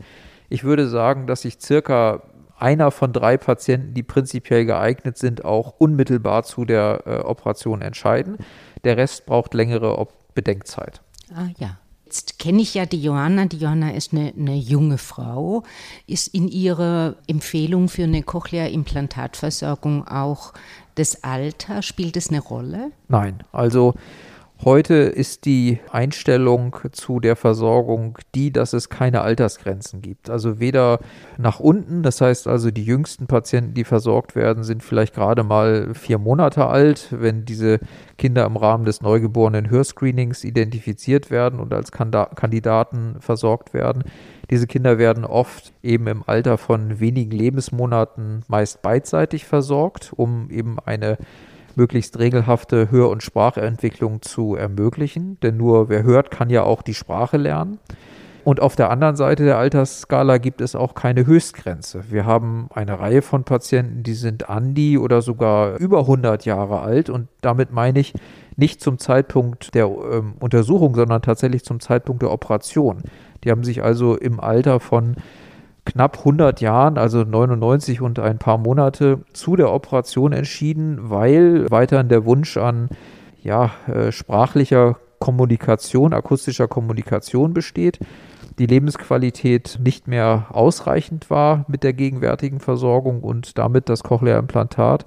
ich 0.49 0.65
würde 0.65 0.89
sagen, 0.89 1.27
dass 1.27 1.43
sich 1.43 1.59
circa 1.61 2.23
einer 2.59 2.91
von 2.91 3.13
drei 3.13 3.37
Patienten, 3.37 3.95
die 3.95 4.03
prinzipiell 4.03 4.65
geeignet 4.65 5.19
sind, 5.19 5.45
auch 5.45 5.75
unmittelbar 5.79 6.45
zu 6.45 6.65
der 6.65 7.03
äh, 7.07 7.17
Operation 7.19 7.83
entscheiden. 7.83 8.39
Der 8.85 8.97
Rest 8.97 9.27
braucht 9.27 9.55
längere 9.55 9.99
Ob 9.99 10.13
Bedenkzeit. 10.35 11.03
Ah 11.35 11.49
ja. 11.59 11.79
Jetzt 12.05 12.39
kenne 12.39 12.63
ich 12.63 12.75
ja 12.75 12.87
die 12.87 13.03
Johanna. 13.03 13.47
Die 13.47 13.59
Johanna 13.59 13.91
ist 13.91 14.13
eine, 14.13 14.33
eine 14.39 14.55
junge 14.55 14.99
Frau. 14.99 15.65
Ist 16.07 16.29
in 16.29 16.49
ihrer 16.49 17.17
Empfehlung 17.27 17.89
für 17.89 18.05
eine 18.05 18.23
Cochlea-Implantatversorgung 18.23 20.07
auch 20.07 20.53
das 20.95 21.25
Alter, 21.25 21.83
spielt 21.83 22.17
es 22.17 22.29
eine 22.29 22.41
Rolle? 22.41 22.93
Nein, 23.09 23.43
also 23.51 23.95
Heute 24.65 24.95
ist 24.95 25.45
die 25.45 25.79
Einstellung 25.91 26.75
zu 26.93 27.21
der 27.21 27.37
Versorgung 27.37 28.17
die, 28.35 28.51
dass 28.51 28.73
es 28.73 28.89
keine 28.89 29.21
Altersgrenzen 29.21 30.01
gibt. 30.01 30.31
Also 30.31 30.59
weder 30.59 31.01
nach 31.37 31.61
unten, 31.61 32.03
das 32.03 32.23
heißt 32.23 32.49
also 32.49 32.71
die 32.71 32.85
jüngsten 32.85 33.27
Patienten, 33.27 33.75
die 33.75 33.85
versorgt 33.85 34.35
werden, 34.35 34.65
sind 34.65 34.83
vielleicht 34.83 35.15
gerade 35.15 35.45
mal 35.45 35.93
vier 35.93 36.17
Monate 36.17 36.65
alt, 36.65 37.09
wenn 37.11 37.45
diese 37.45 37.79
Kinder 38.17 38.47
im 38.47 38.57
Rahmen 38.57 38.87
des 38.87 39.03
neugeborenen 39.03 39.69
Hörscreenings 39.69 40.45
identifiziert 40.45 41.31
werden 41.31 41.61
und 41.61 41.75
als 41.75 41.93
Kandidaten 41.93 43.17
versorgt 43.21 43.75
werden. 43.75 44.05
Diese 44.49 44.67
Kinder 44.67 44.97
werden 44.97 45.27
oft 45.27 45.75
eben 45.83 46.07
im 46.07 46.23
Alter 46.27 46.57
von 46.57 47.01
wenigen 47.01 47.33
Lebensmonaten 47.33 48.45
meist 48.49 48.81
beidseitig 48.81 49.45
versorgt, 49.45 50.15
um 50.17 50.49
eben 50.49 50.79
eine 50.83 51.19
möglichst 51.77 52.19
regelhafte 52.19 52.91
Hör- 52.91 53.11
und 53.11 53.23
Sprachentwicklung 53.23 54.23
zu 54.23 54.55
ermöglichen. 54.55 55.39
Denn 55.41 55.57
nur 55.57 55.89
wer 55.89 56.03
hört, 56.03 56.31
kann 56.31 56.51
ja 56.51 56.63
auch 56.63 56.83
die 56.83 56.95
Sprache 56.95 57.37
lernen. 57.37 57.79
Und 58.45 58.61
auf 58.61 58.77
der 58.77 58.91
anderen 58.91 59.17
Seite 59.17 59.45
der 59.45 59.57
Altersskala 59.57 60.37
gibt 60.37 60.61
es 60.61 60.77
auch 60.77 60.95
keine 60.95 61.27
Höchstgrenze. 61.27 62.05
Wir 62.11 62.27
haben 62.27 62.69
eine 62.75 63.01
Reihe 63.01 63.23
von 63.23 63.45
Patienten, 63.45 64.03
die 64.03 64.13
sind 64.13 64.51
an 64.51 64.75
die 64.75 64.99
oder 64.99 65.23
sogar 65.23 65.79
über 65.79 66.01
100 66.01 66.45
Jahre 66.45 66.81
alt. 66.81 67.09
Und 67.09 67.29
damit 67.41 67.73
meine 67.73 68.01
ich 68.01 68.13
nicht 68.57 68.83
zum 68.83 68.99
Zeitpunkt 68.99 69.75
der 69.75 69.87
ähm, 69.87 70.35
Untersuchung, 70.41 70.95
sondern 70.95 71.23
tatsächlich 71.23 71.65
zum 71.65 71.81
Zeitpunkt 71.81 72.21
der 72.21 72.31
Operation. 72.31 72.99
Die 73.43 73.51
haben 73.51 73.65
sich 73.65 73.83
also 73.83 74.15
im 74.15 74.41
Alter 74.41 74.79
von 74.79 75.17
knapp 75.85 76.19
100 76.19 76.61
Jahren, 76.61 76.99
also 76.99 77.25
99 77.25 78.01
und 78.01 78.19
ein 78.19 78.39
paar 78.39 78.59
Monate, 78.59 79.21
zu 79.33 79.57
der 79.57 79.73
Operation 79.73 80.33
entschieden, 80.33 80.99
weil 81.11 81.71
weiterhin 81.71 82.09
der 82.09 82.25
Wunsch 82.25 82.57
an 82.57 82.89
ja, 83.43 83.73
äh, 83.87 84.11
sprachlicher 84.11 84.97
Kommunikation, 85.19 86.15
akustischer 86.15 86.69
Kommunikation 86.69 87.55
besteht, 87.55 87.99
die 88.59 88.67
Lebensqualität 88.67 89.79
nicht 89.83 90.07
mehr 90.07 90.47
ausreichend 90.51 91.29
war 91.29 91.65
mit 91.69 91.83
der 91.83 91.93
gegenwärtigen 91.93 92.61
Versorgung 92.61 93.23
und 93.23 93.59
damit 93.59 93.89
das 93.89 94.03
Cochlea-Implantat 94.03 95.05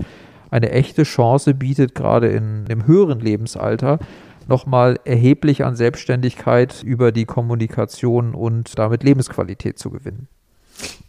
eine 0.50 0.72
echte 0.72 1.04
Chance 1.04 1.54
bietet, 1.54 1.96
gerade 1.96 2.28
in, 2.28 2.66
im 2.68 2.86
höheren 2.86 3.20
Lebensalter 3.20 4.00
nochmal 4.48 4.98
erheblich 5.04 5.66
an 5.66 5.76
Selbstständigkeit 5.76 6.84
über 6.84 7.12
die 7.12 7.26
Kommunikation 7.26 8.34
und 8.34 8.78
damit 8.78 9.04
Lebensqualität 9.04 9.78
zu 9.78 9.90
gewinnen 9.90 10.28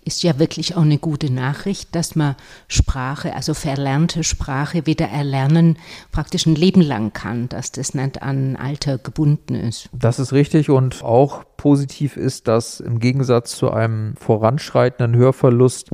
ist 0.09 0.23
ja 0.23 0.39
wirklich 0.39 0.75
auch 0.75 0.83
eine 0.83 0.97
gute 0.97 1.31
Nachricht, 1.31 1.95
dass 1.95 2.17
man 2.17 2.35
Sprache, 2.67 3.35
also 3.37 3.53
verlernte 3.53 4.25
Sprache 4.25 4.87
wieder 4.87 5.07
erlernen, 5.07 5.77
praktisch 6.13 6.47
ein 6.47 6.55
Leben 6.55 6.81
lang 6.81 7.13
kann, 7.13 7.51
dass 7.51 7.73
das 7.73 7.93
nicht 7.93 8.23
an 8.23 8.57
Alter 8.57 8.97
gebunden 8.97 9.55
ist. 9.55 9.91
Das 9.93 10.19
ist 10.19 10.33
richtig 10.33 10.71
und 10.71 11.05
auch 11.05 11.45
positiv 11.59 12.17
ist, 12.17 12.49
dass 12.49 12.81
im 12.81 13.01
Gegensatz 13.01 13.55
zu 13.55 13.71
einem 13.71 14.17
voranschreitenden 14.17 15.15
Hörverlust, 15.15 15.91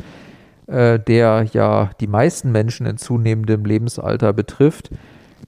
äh, 0.69 1.01
der 1.01 1.49
ja 1.53 1.91
die 2.01 2.07
meisten 2.07 2.53
Menschen 2.53 2.87
in 2.87 2.97
zunehmendem 2.97 3.65
Lebensalter 3.65 4.33
betrifft, 4.33 4.91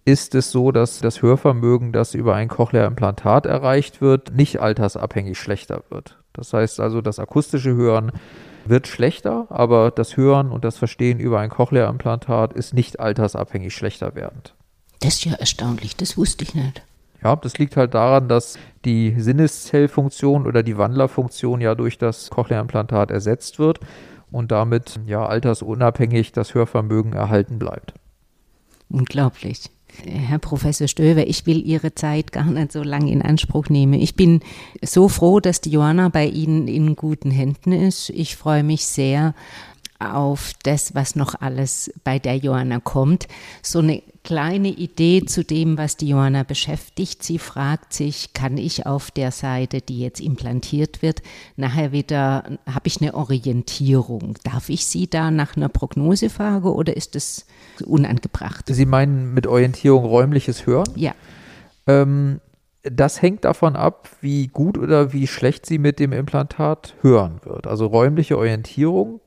ist 0.05 0.35
es 0.35 0.51
so, 0.51 0.73
dass 0.73 0.99
das 0.99 1.23
Hörvermögen, 1.23 1.93
das 1.93 2.15
über 2.15 2.35
ein 2.35 2.49
Cochlea-Implantat 2.49 3.47
erreicht 3.47 4.01
wird, 4.01 4.35
nicht 4.35 4.61
altersabhängig 4.61 5.39
schlechter 5.39 5.85
wird. 5.89 6.19
Das 6.33 6.53
heißt 6.53 6.81
also, 6.81 7.01
das 7.01 7.21
akustische 7.21 7.75
Hören 7.75 8.11
wird 8.69 8.87
schlechter, 8.87 9.47
aber 9.49 9.91
das 9.91 10.17
Hören 10.17 10.51
und 10.51 10.65
das 10.65 10.77
Verstehen 10.77 11.19
über 11.19 11.41
ein 11.41 11.51
Cochlea-Implantat 11.51 12.53
ist 12.53 12.75
nicht 12.75 13.01
altersabhängig 13.01 13.75
schlechter 13.75 14.15
werdend. 14.15 14.55
Das 15.01 15.15
ist 15.15 15.25
ja 15.25 15.35
erstaunlich, 15.35 15.97
das 15.97 16.17
wusste 16.17 16.45
ich 16.45 16.55
nicht. 16.55 16.83
Ja, 17.23 17.37
das 17.37 17.59
liegt 17.59 17.77
halt 17.77 17.95
daran, 17.95 18.29
dass 18.29 18.59
die 18.85 19.15
Sinneszellfunktion 19.19 20.47
oder 20.47 20.63
die 20.63 20.79
Wandlerfunktion 20.79 21.61
ja 21.61 21.75
durch 21.75 21.99
das 21.99 22.31
Cochlea-Implantat 22.31 23.11
ersetzt 23.11 23.59
wird 23.59 23.81
und 24.31 24.53
damit 24.53 25.01
ja 25.07 25.27
altersunabhängig 25.27 26.33
das 26.33 26.55
Hörvermögen 26.55 27.13
erhalten 27.13 27.59
bleibt. 27.59 27.95
Unglaublich. 28.89 29.71
Herr 30.05 30.39
Professor 30.39 30.89
Stöver, 30.89 31.27
ich 31.27 31.47
will 31.47 31.67
Ihre 31.67 31.95
Zeit 31.95 32.33
gar 32.33 32.45
nicht 32.45 32.73
so 32.73 32.83
lange 32.83 33.11
in 33.11 33.23
Anspruch 33.23 33.69
nehmen. 33.69 33.95
Ich 33.95 34.15
bin 34.15 34.41
so 34.83 35.09
froh, 35.09 35.41
dass 35.41 35.61
die 35.61 35.71
Johanna 35.71 36.09
bei 36.09 36.27
Ihnen 36.27 36.69
in 36.69 36.97
guten 36.97 37.31
Händen 37.31 37.73
ist. 37.73 38.11
Ich 38.11 38.37
freue 38.37 38.63
mich 38.63 38.87
sehr 38.87 39.35
auf 39.99 40.53
das, 40.63 40.95
was 40.95 41.17
noch 41.17 41.41
alles 41.41 41.93
bei 42.05 42.19
der 42.19 42.37
Johanna 42.37 42.81
kommt. 42.81 43.27
So 43.63 43.79
eine 43.79 44.03
kleine 44.25 44.69
Idee 44.69 45.25
zu 45.25 45.45
dem, 45.45 45.79
was 45.79 45.97
die 45.97 46.09
Johanna 46.09 46.43
beschäftigt. 46.43 47.23
Sie 47.23 47.39
fragt 47.39 47.93
sich, 47.93 48.33
kann 48.35 48.59
ich 48.59 48.85
auf 48.85 49.11
der 49.11 49.31
Seite, 49.31 49.81
die 49.81 50.01
jetzt 50.01 50.21
implantiert 50.21 51.01
wird, 51.01 51.23
nachher 51.57 51.93
wieder, 51.93 52.59
habe 52.67 52.87
ich 52.87 53.01
eine 53.01 53.15
Orientierung? 53.15 54.37
Darf 54.43 54.69
ich 54.69 54.87
sie 54.87 55.09
da 55.09 55.31
nach 55.31 55.57
einer 55.57 55.69
Prognose 55.69 56.29
fragen 56.29 56.69
oder 56.69 56.97
ist 56.97 57.15
das 57.15 57.47
unangebracht? 57.85 58.65
Sie 58.67 58.87
meinen 58.87 59.33
mit 59.33 59.47
Orientierung 59.47 60.05
räumliches 60.05 60.67
Hören? 60.67 60.91
Ja. 60.97 61.15
Ähm, 61.87 62.41
das 62.83 63.21
hängt 63.21 63.45
davon 63.45 63.77
ab, 63.77 64.09
wie 64.21 64.47
gut 64.47 64.79
oder 64.79 65.13
wie 65.13 65.27
schlecht 65.27 65.67
sie 65.67 65.79
mit 65.79 65.99
dem 65.99 66.13
Implantat 66.13 66.95
hören 67.01 67.41
wird. 67.45 67.67
Also 67.67 67.87
räumliche 67.87 68.39
Orientierung 68.39 69.21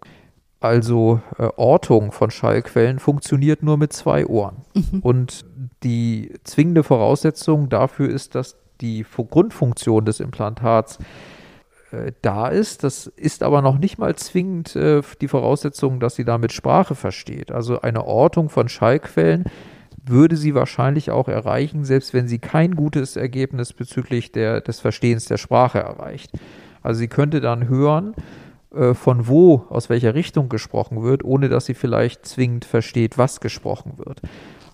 also 0.60 1.22
äh, 1.38 1.48
Ortung 1.56 2.12
von 2.12 2.32
Schallquellen 2.32 3.00
funktioniert 3.00 3.64
nur 3.64 3.78
mit 3.78 3.94
zwei 3.94 4.26
Ohren. 4.26 4.58
Mhm. 4.74 5.00
Und 5.02 5.46
die 5.84 6.34
zwingende 6.44 6.84
Voraussetzung 6.84 7.70
dafür 7.70 8.10
ist, 8.10 8.36
dass 8.36 8.58
die 8.82 9.06
Grundfunktion 9.16 10.06
des 10.06 10.20
Implantats 10.20 11.00
äh, 11.92 12.12
da 12.22 12.48
ist. 12.48 12.84
Das 12.84 13.08
ist 13.08 13.42
aber 13.44 13.62
noch 13.62 13.78
nicht 13.78 13.98
mal 13.98 14.16
zwingend 14.16 14.76
äh, 14.76 15.02
die 15.22 15.28
Voraussetzung, 15.28 16.00
dass 16.00 16.16
sie 16.16 16.26
damit 16.26 16.52
Sprache 16.52 16.96
versteht. 16.96 17.52
Also 17.52 17.82
eine 17.82 18.06
Ortung 18.06 18.50
von 18.50 18.68
Schallquellen 18.68 19.46
würde 20.06 20.36
sie 20.36 20.56
wahrscheinlich 20.56 21.12
auch 21.12 21.28
erreichen, 21.28 21.86
selbst 21.86 22.14
wenn 22.14 22.28
sie 22.28 22.40
kein 22.40 22.76
gutes 22.76 23.16
Ergebnis 23.16 23.74
bezüglich 23.74 24.32
der, 24.32 24.62
des 24.62 24.80
Verstehens 24.80 25.26
der 25.26 25.38
Sprache 25.38 25.80
erreicht. 25.80 26.32
Also 26.82 27.00
sie 27.00 27.08
könnte 27.08 27.42
dann 27.42 27.68
hören, 27.68 28.14
äh, 28.74 28.94
von 28.94 29.28
wo, 29.28 29.66
aus 29.70 29.90
welcher 29.90 30.14
Richtung 30.14 30.50
gesprochen 30.50 31.02
wird, 31.04 31.24
ohne 31.24 31.50
dass 31.50 31.66
sie 31.66 31.74
vielleicht 31.74 32.26
zwingend 32.26 32.66
versteht, 32.66 33.18
was 33.18 33.40
gesprochen 33.40 33.94
wird. 33.98 34.22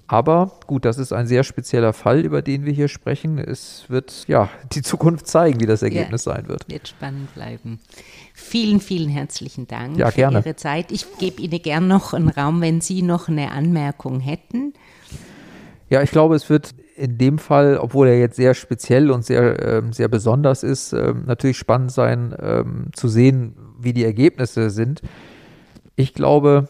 Aber 0.07 0.51
gut, 0.67 0.85
das 0.85 0.99
ist 0.99 1.13
ein 1.13 1.25
sehr 1.25 1.43
spezieller 1.43 1.91
Fall, 1.91 2.19
über 2.19 2.43
den 2.43 2.65
wir 2.65 2.73
hier 2.73 2.87
sprechen. 2.87 3.39
Es 3.39 3.85
wird 3.87 4.25
ja 4.27 4.49
die 4.73 4.81
Zukunft 4.81 5.27
zeigen, 5.27 5.59
wie 5.59 5.65
das 5.65 5.81
Ergebnis 5.81 6.25
ja, 6.25 6.33
sein 6.33 6.47
wird. 6.47 6.69
Wird 6.69 6.89
spannend 6.89 7.33
bleiben. 7.33 7.79
Vielen, 8.33 8.79
vielen 8.79 9.09
herzlichen 9.09 9.67
Dank 9.67 9.97
ja, 9.97 10.11
für 10.11 10.17
gerne. 10.17 10.39
Ihre 10.39 10.55
Zeit. 10.55 10.91
Ich 10.91 11.05
gebe 11.17 11.41
Ihnen 11.41 11.61
gern 11.61 11.87
noch 11.87 12.13
einen 12.13 12.29
Raum, 12.29 12.61
wenn 12.61 12.81
Sie 12.81 13.01
noch 13.01 13.29
eine 13.29 13.51
Anmerkung 13.51 14.19
hätten. 14.19 14.73
Ja, 15.89 16.01
ich 16.01 16.11
glaube, 16.11 16.35
es 16.35 16.49
wird 16.49 16.75
in 16.95 17.17
dem 17.17 17.37
Fall, 17.37 17.77
obwohl 17.77 18.07
er 18.07 18.17
jetzt 18.17 18.37
sehr 18.37 18.53
speziell 18.53 19.11
und 19.11 19.25
sehr, 19.25 19.59
äh, 19.61 19.81
sehr 19.91 20.07
besonders 20.07 20.63
ist, 20.63 20.93
äh, 20.93 21.13
natürlich 21.13 21.57
spannend 21.57 21.91
sein, 21.91 22.31
äh, 22.33 22.63
zu 22.93 23.07
sehen, 23.07 23.55
wie 23.79 23.93
die 23.93 24.05
Ergebnisse 24.05 24.69
sind. 24.69 25.01
Ich 25.95 26.13
glaube, 26.13 26.69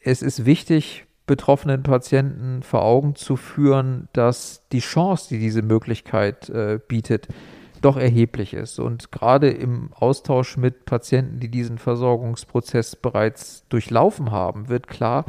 es 0.00 0.22
ist 0.22 0.46
wichtig, 0.46 1.06
betroffenen 1.26 1.82
Patienten 1.82 2.62
vor 2.62 2.82
Augen 2.82 3.14
zu 3.14 3.36
führen, 3.36 4.08
dass 4.12 4.68
die 4.72 4.80
Chance, 4.80 5.28
die 5.30 5.38
diese 5.38 5.62
Möglichkeit 5.62 6.50
äh, 6.50 6.78
bietet, 6.86 7.28
doch 7.80 7.96
erheblich 7.96 8.54
ist. 8.54 8.78
Und 8.78 9.10
gerade 9.12 9.50
im 9.50 9.90
Austausch 9.92 10.56
mit 10.56 10.84
Patienten, 10.84 11.40
die 11.40 11.50
diesen 11.50 11.78
Versorgungsprozess 11.78 12.96
bereits 12.96 13.66
durchlaufen 13.68 14.30
haben, 14.30 14.68
wird 14.68 14.86
klar, 14.86 15.24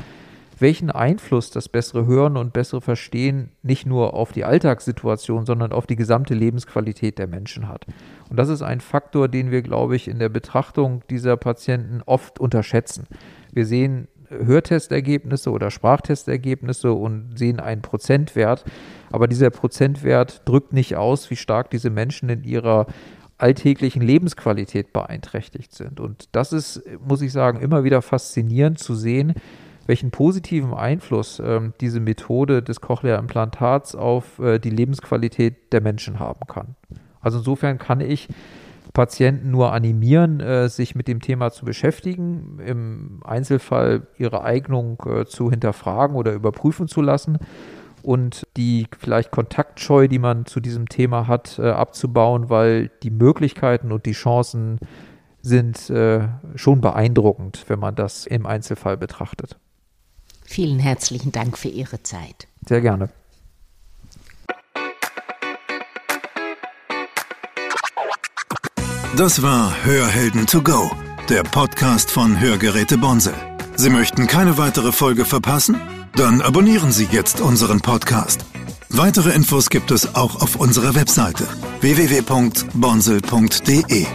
welchen 0.58 0.89
Einfluss 0.89 1.52
das 1.52 1.70
bessere 1.70 2.06
Hören 2.06 2.38
und 2.38 2.54
bessere 2.54 2.82
Verstehen 2.82 3.52
nicht 3.62 3.86
nur 3.86 4.13
auf 4.13 4.32
die 4.32 4.46
Alltagssituation, 4.46 5.46
sondern 5.46 5.72
auf 5.72 5.88
die 5.88 5.96
gesamte 5.96 6.34
Lebensqualität 6.34 7.20
der 7.20 7.28
Menschen 7.28 7.68
hat. 7.68 7.86
Und 8.30 8.38
das 8.38 8.50
ist 8.50 8.62
ein 8.62 8.82
Faktor, 8.82 9.28
den 9.28 9.52
wir, 9.52 9.62
glaube 9.62 9.96
ich, 9.96 10.08
in 10.08 10.20
der 10.20 10.30
Betrachtung 10.30 11.04
dieser 11.10 11.38
Patienten 11.38 12.02
oft 12.06 12.39
unterschätzen. 12.39 13.08
Wir 13.52 13.65
sehen 13.65 14.08
Hörtestergebnisse 14.30 15.52
oder 15.52 15.72
Sprachtestergebnisse 15.72 16.91
und 16.91 17.38
sehen 17.38 17.60
einen 17.60 17.82
Prozentwert, 17.82 18.65
aber 19.12 19.28
dieser 19.28 19.50
Prozentwert 19.50 20.41
drückt 20.46 20.74
nicht 20.74 20.96
aus, 20.96 21.30
wie 21.30 21.36
stark 21.36 21.70
diese 21.70 21.89
Menschen 21.89 22.30
in 22.30 22.44
ihrer 22.44 22.88
alltäglichen 23.38 24.02
Lebensqualität 24.02 24.94
beeinträchtigt 24.94 25.74
sind. 25.74 26.00
Und 26.00 26.30
das 26.32 26.54
ist, 26.54 26.82
muss 27.06 27.22
ich 27.22 27.32
sagen, 27.32 27.60
immer 27.60 27.84
wieder 27.84 28.02
faszinierend 28.02 28.80
zu 28.80 28.96
sehen, 28.96 29.34
welchen 29.86 30.12
positiven 30.12 30.74
Einfluss 30.74 31.41
ähm, 31.43 31.74
diese 31.82 32.00
Methode 32.00 32.63
des 32.63 32.82
Cochlea-Implantats 32.82 33.95
auf 33.95 34.39
äh, 34.39 34.60
die 34.60 34.69
Lebensqualität 34.69 35.71
der 35.74 35.82
Menschen 35.82 36.19
haben 36.19 36.48
kann. 36.48 36.76
Also 37.21 37.39
insofern 37.39 37.78
kann 37.78 38.02
ich 38.02 38.28
Patienten 38.93 39.52
nur 39.52 39.74
animieren, 39.74 40.39
äh, 40.39 40.69
sich 40.69 40.95
mit 40.95 41.08
dem 41.08 41.21
Thema 41.21 41.52
zu 41.52 41.65
beschäftigen, 41.65 42.60
im 42.65 43.21
Einzelfall 43.24 44.08
ihre 44.17 44.43
Eignung 44.43 45.02
äh, 45.06 45.26
zu 45.26 45.50
hinterfragen 45.50 46.15
oder 46.15 46.34
überprüfen 46.34 46.88
zu 46.88 47.02
lassen 47.02 47.38
und 48.02 48.48
die 48.58 48.88
vielleicht 48.98 49.32
Kontaktscheu, 49.32 50.08
die 50.08 50.19
man 50.19 50.45
zu 50.45 50.60
diesem 50.60 50.88
Thema 50.88 51.28
hat, 51.28 51.60
äh, 51.60 51.69
abzubauen, 51.69 52.50
weil 52.50 52.89
die 53.04 53.12
Möglichkeiten 53.12 53.91
und 53.91 54.06
die 54.06 54.13
Chancen 54.13 54.80
sind 55.41 55.89
äh, 55.89 56.28
schon 56.56 56.82
beeindruckend, 56.82 57.65
wenn 57.67 57.80
man 57.80 57.95
das 57.95 58.26
im 58.26 58.45
Einzelfall 58.45 58.98
betrachtet. 58.98 59.58
Vielen 60.45 60.79
herzlichen 60.79 61.31
Dank 61.31 61.58
für 61.58 61.67
Ihre 61.67 62.01
Zeit. 62.03 62.47
Sehr 62.67 62.81
gerne. 62.81 63.10
Das 69.17 69.41
war 69.41 69.73
Hörhelden 69.86 70.45
to 70.45 70.62
go, 70.62 70.91
der 71.29 71.43
Podcast 71.43 72.12
von 72.12 72.39
Hörgeräte 72.39 72.97
Bonsel. 72.97 73.34
Sie 73.77 73.89
möchten 73.89 74.27
keine 74.27 74.58
weitere 74.58 74.91
Folge 74.91 75.23
verpassen? 75.25 75.79
Dann 76.15 76.41
abonnieren 76.41 76.91
Sie 76.91 77.08
jetzt 77.12 77.39
unseren 77.41 77.81
Podcast. 77.81 78.45
Weitere 78.89 79.31
Infos 79.31 79.69
gibt 79.69 79.91
es 79.91 80.15
auch 80.15 80.41
auf 80.41 80.58
unserer 80.58 80.95
Webseite 80.95 81.47
www.bonsel.de. 81.81 84.05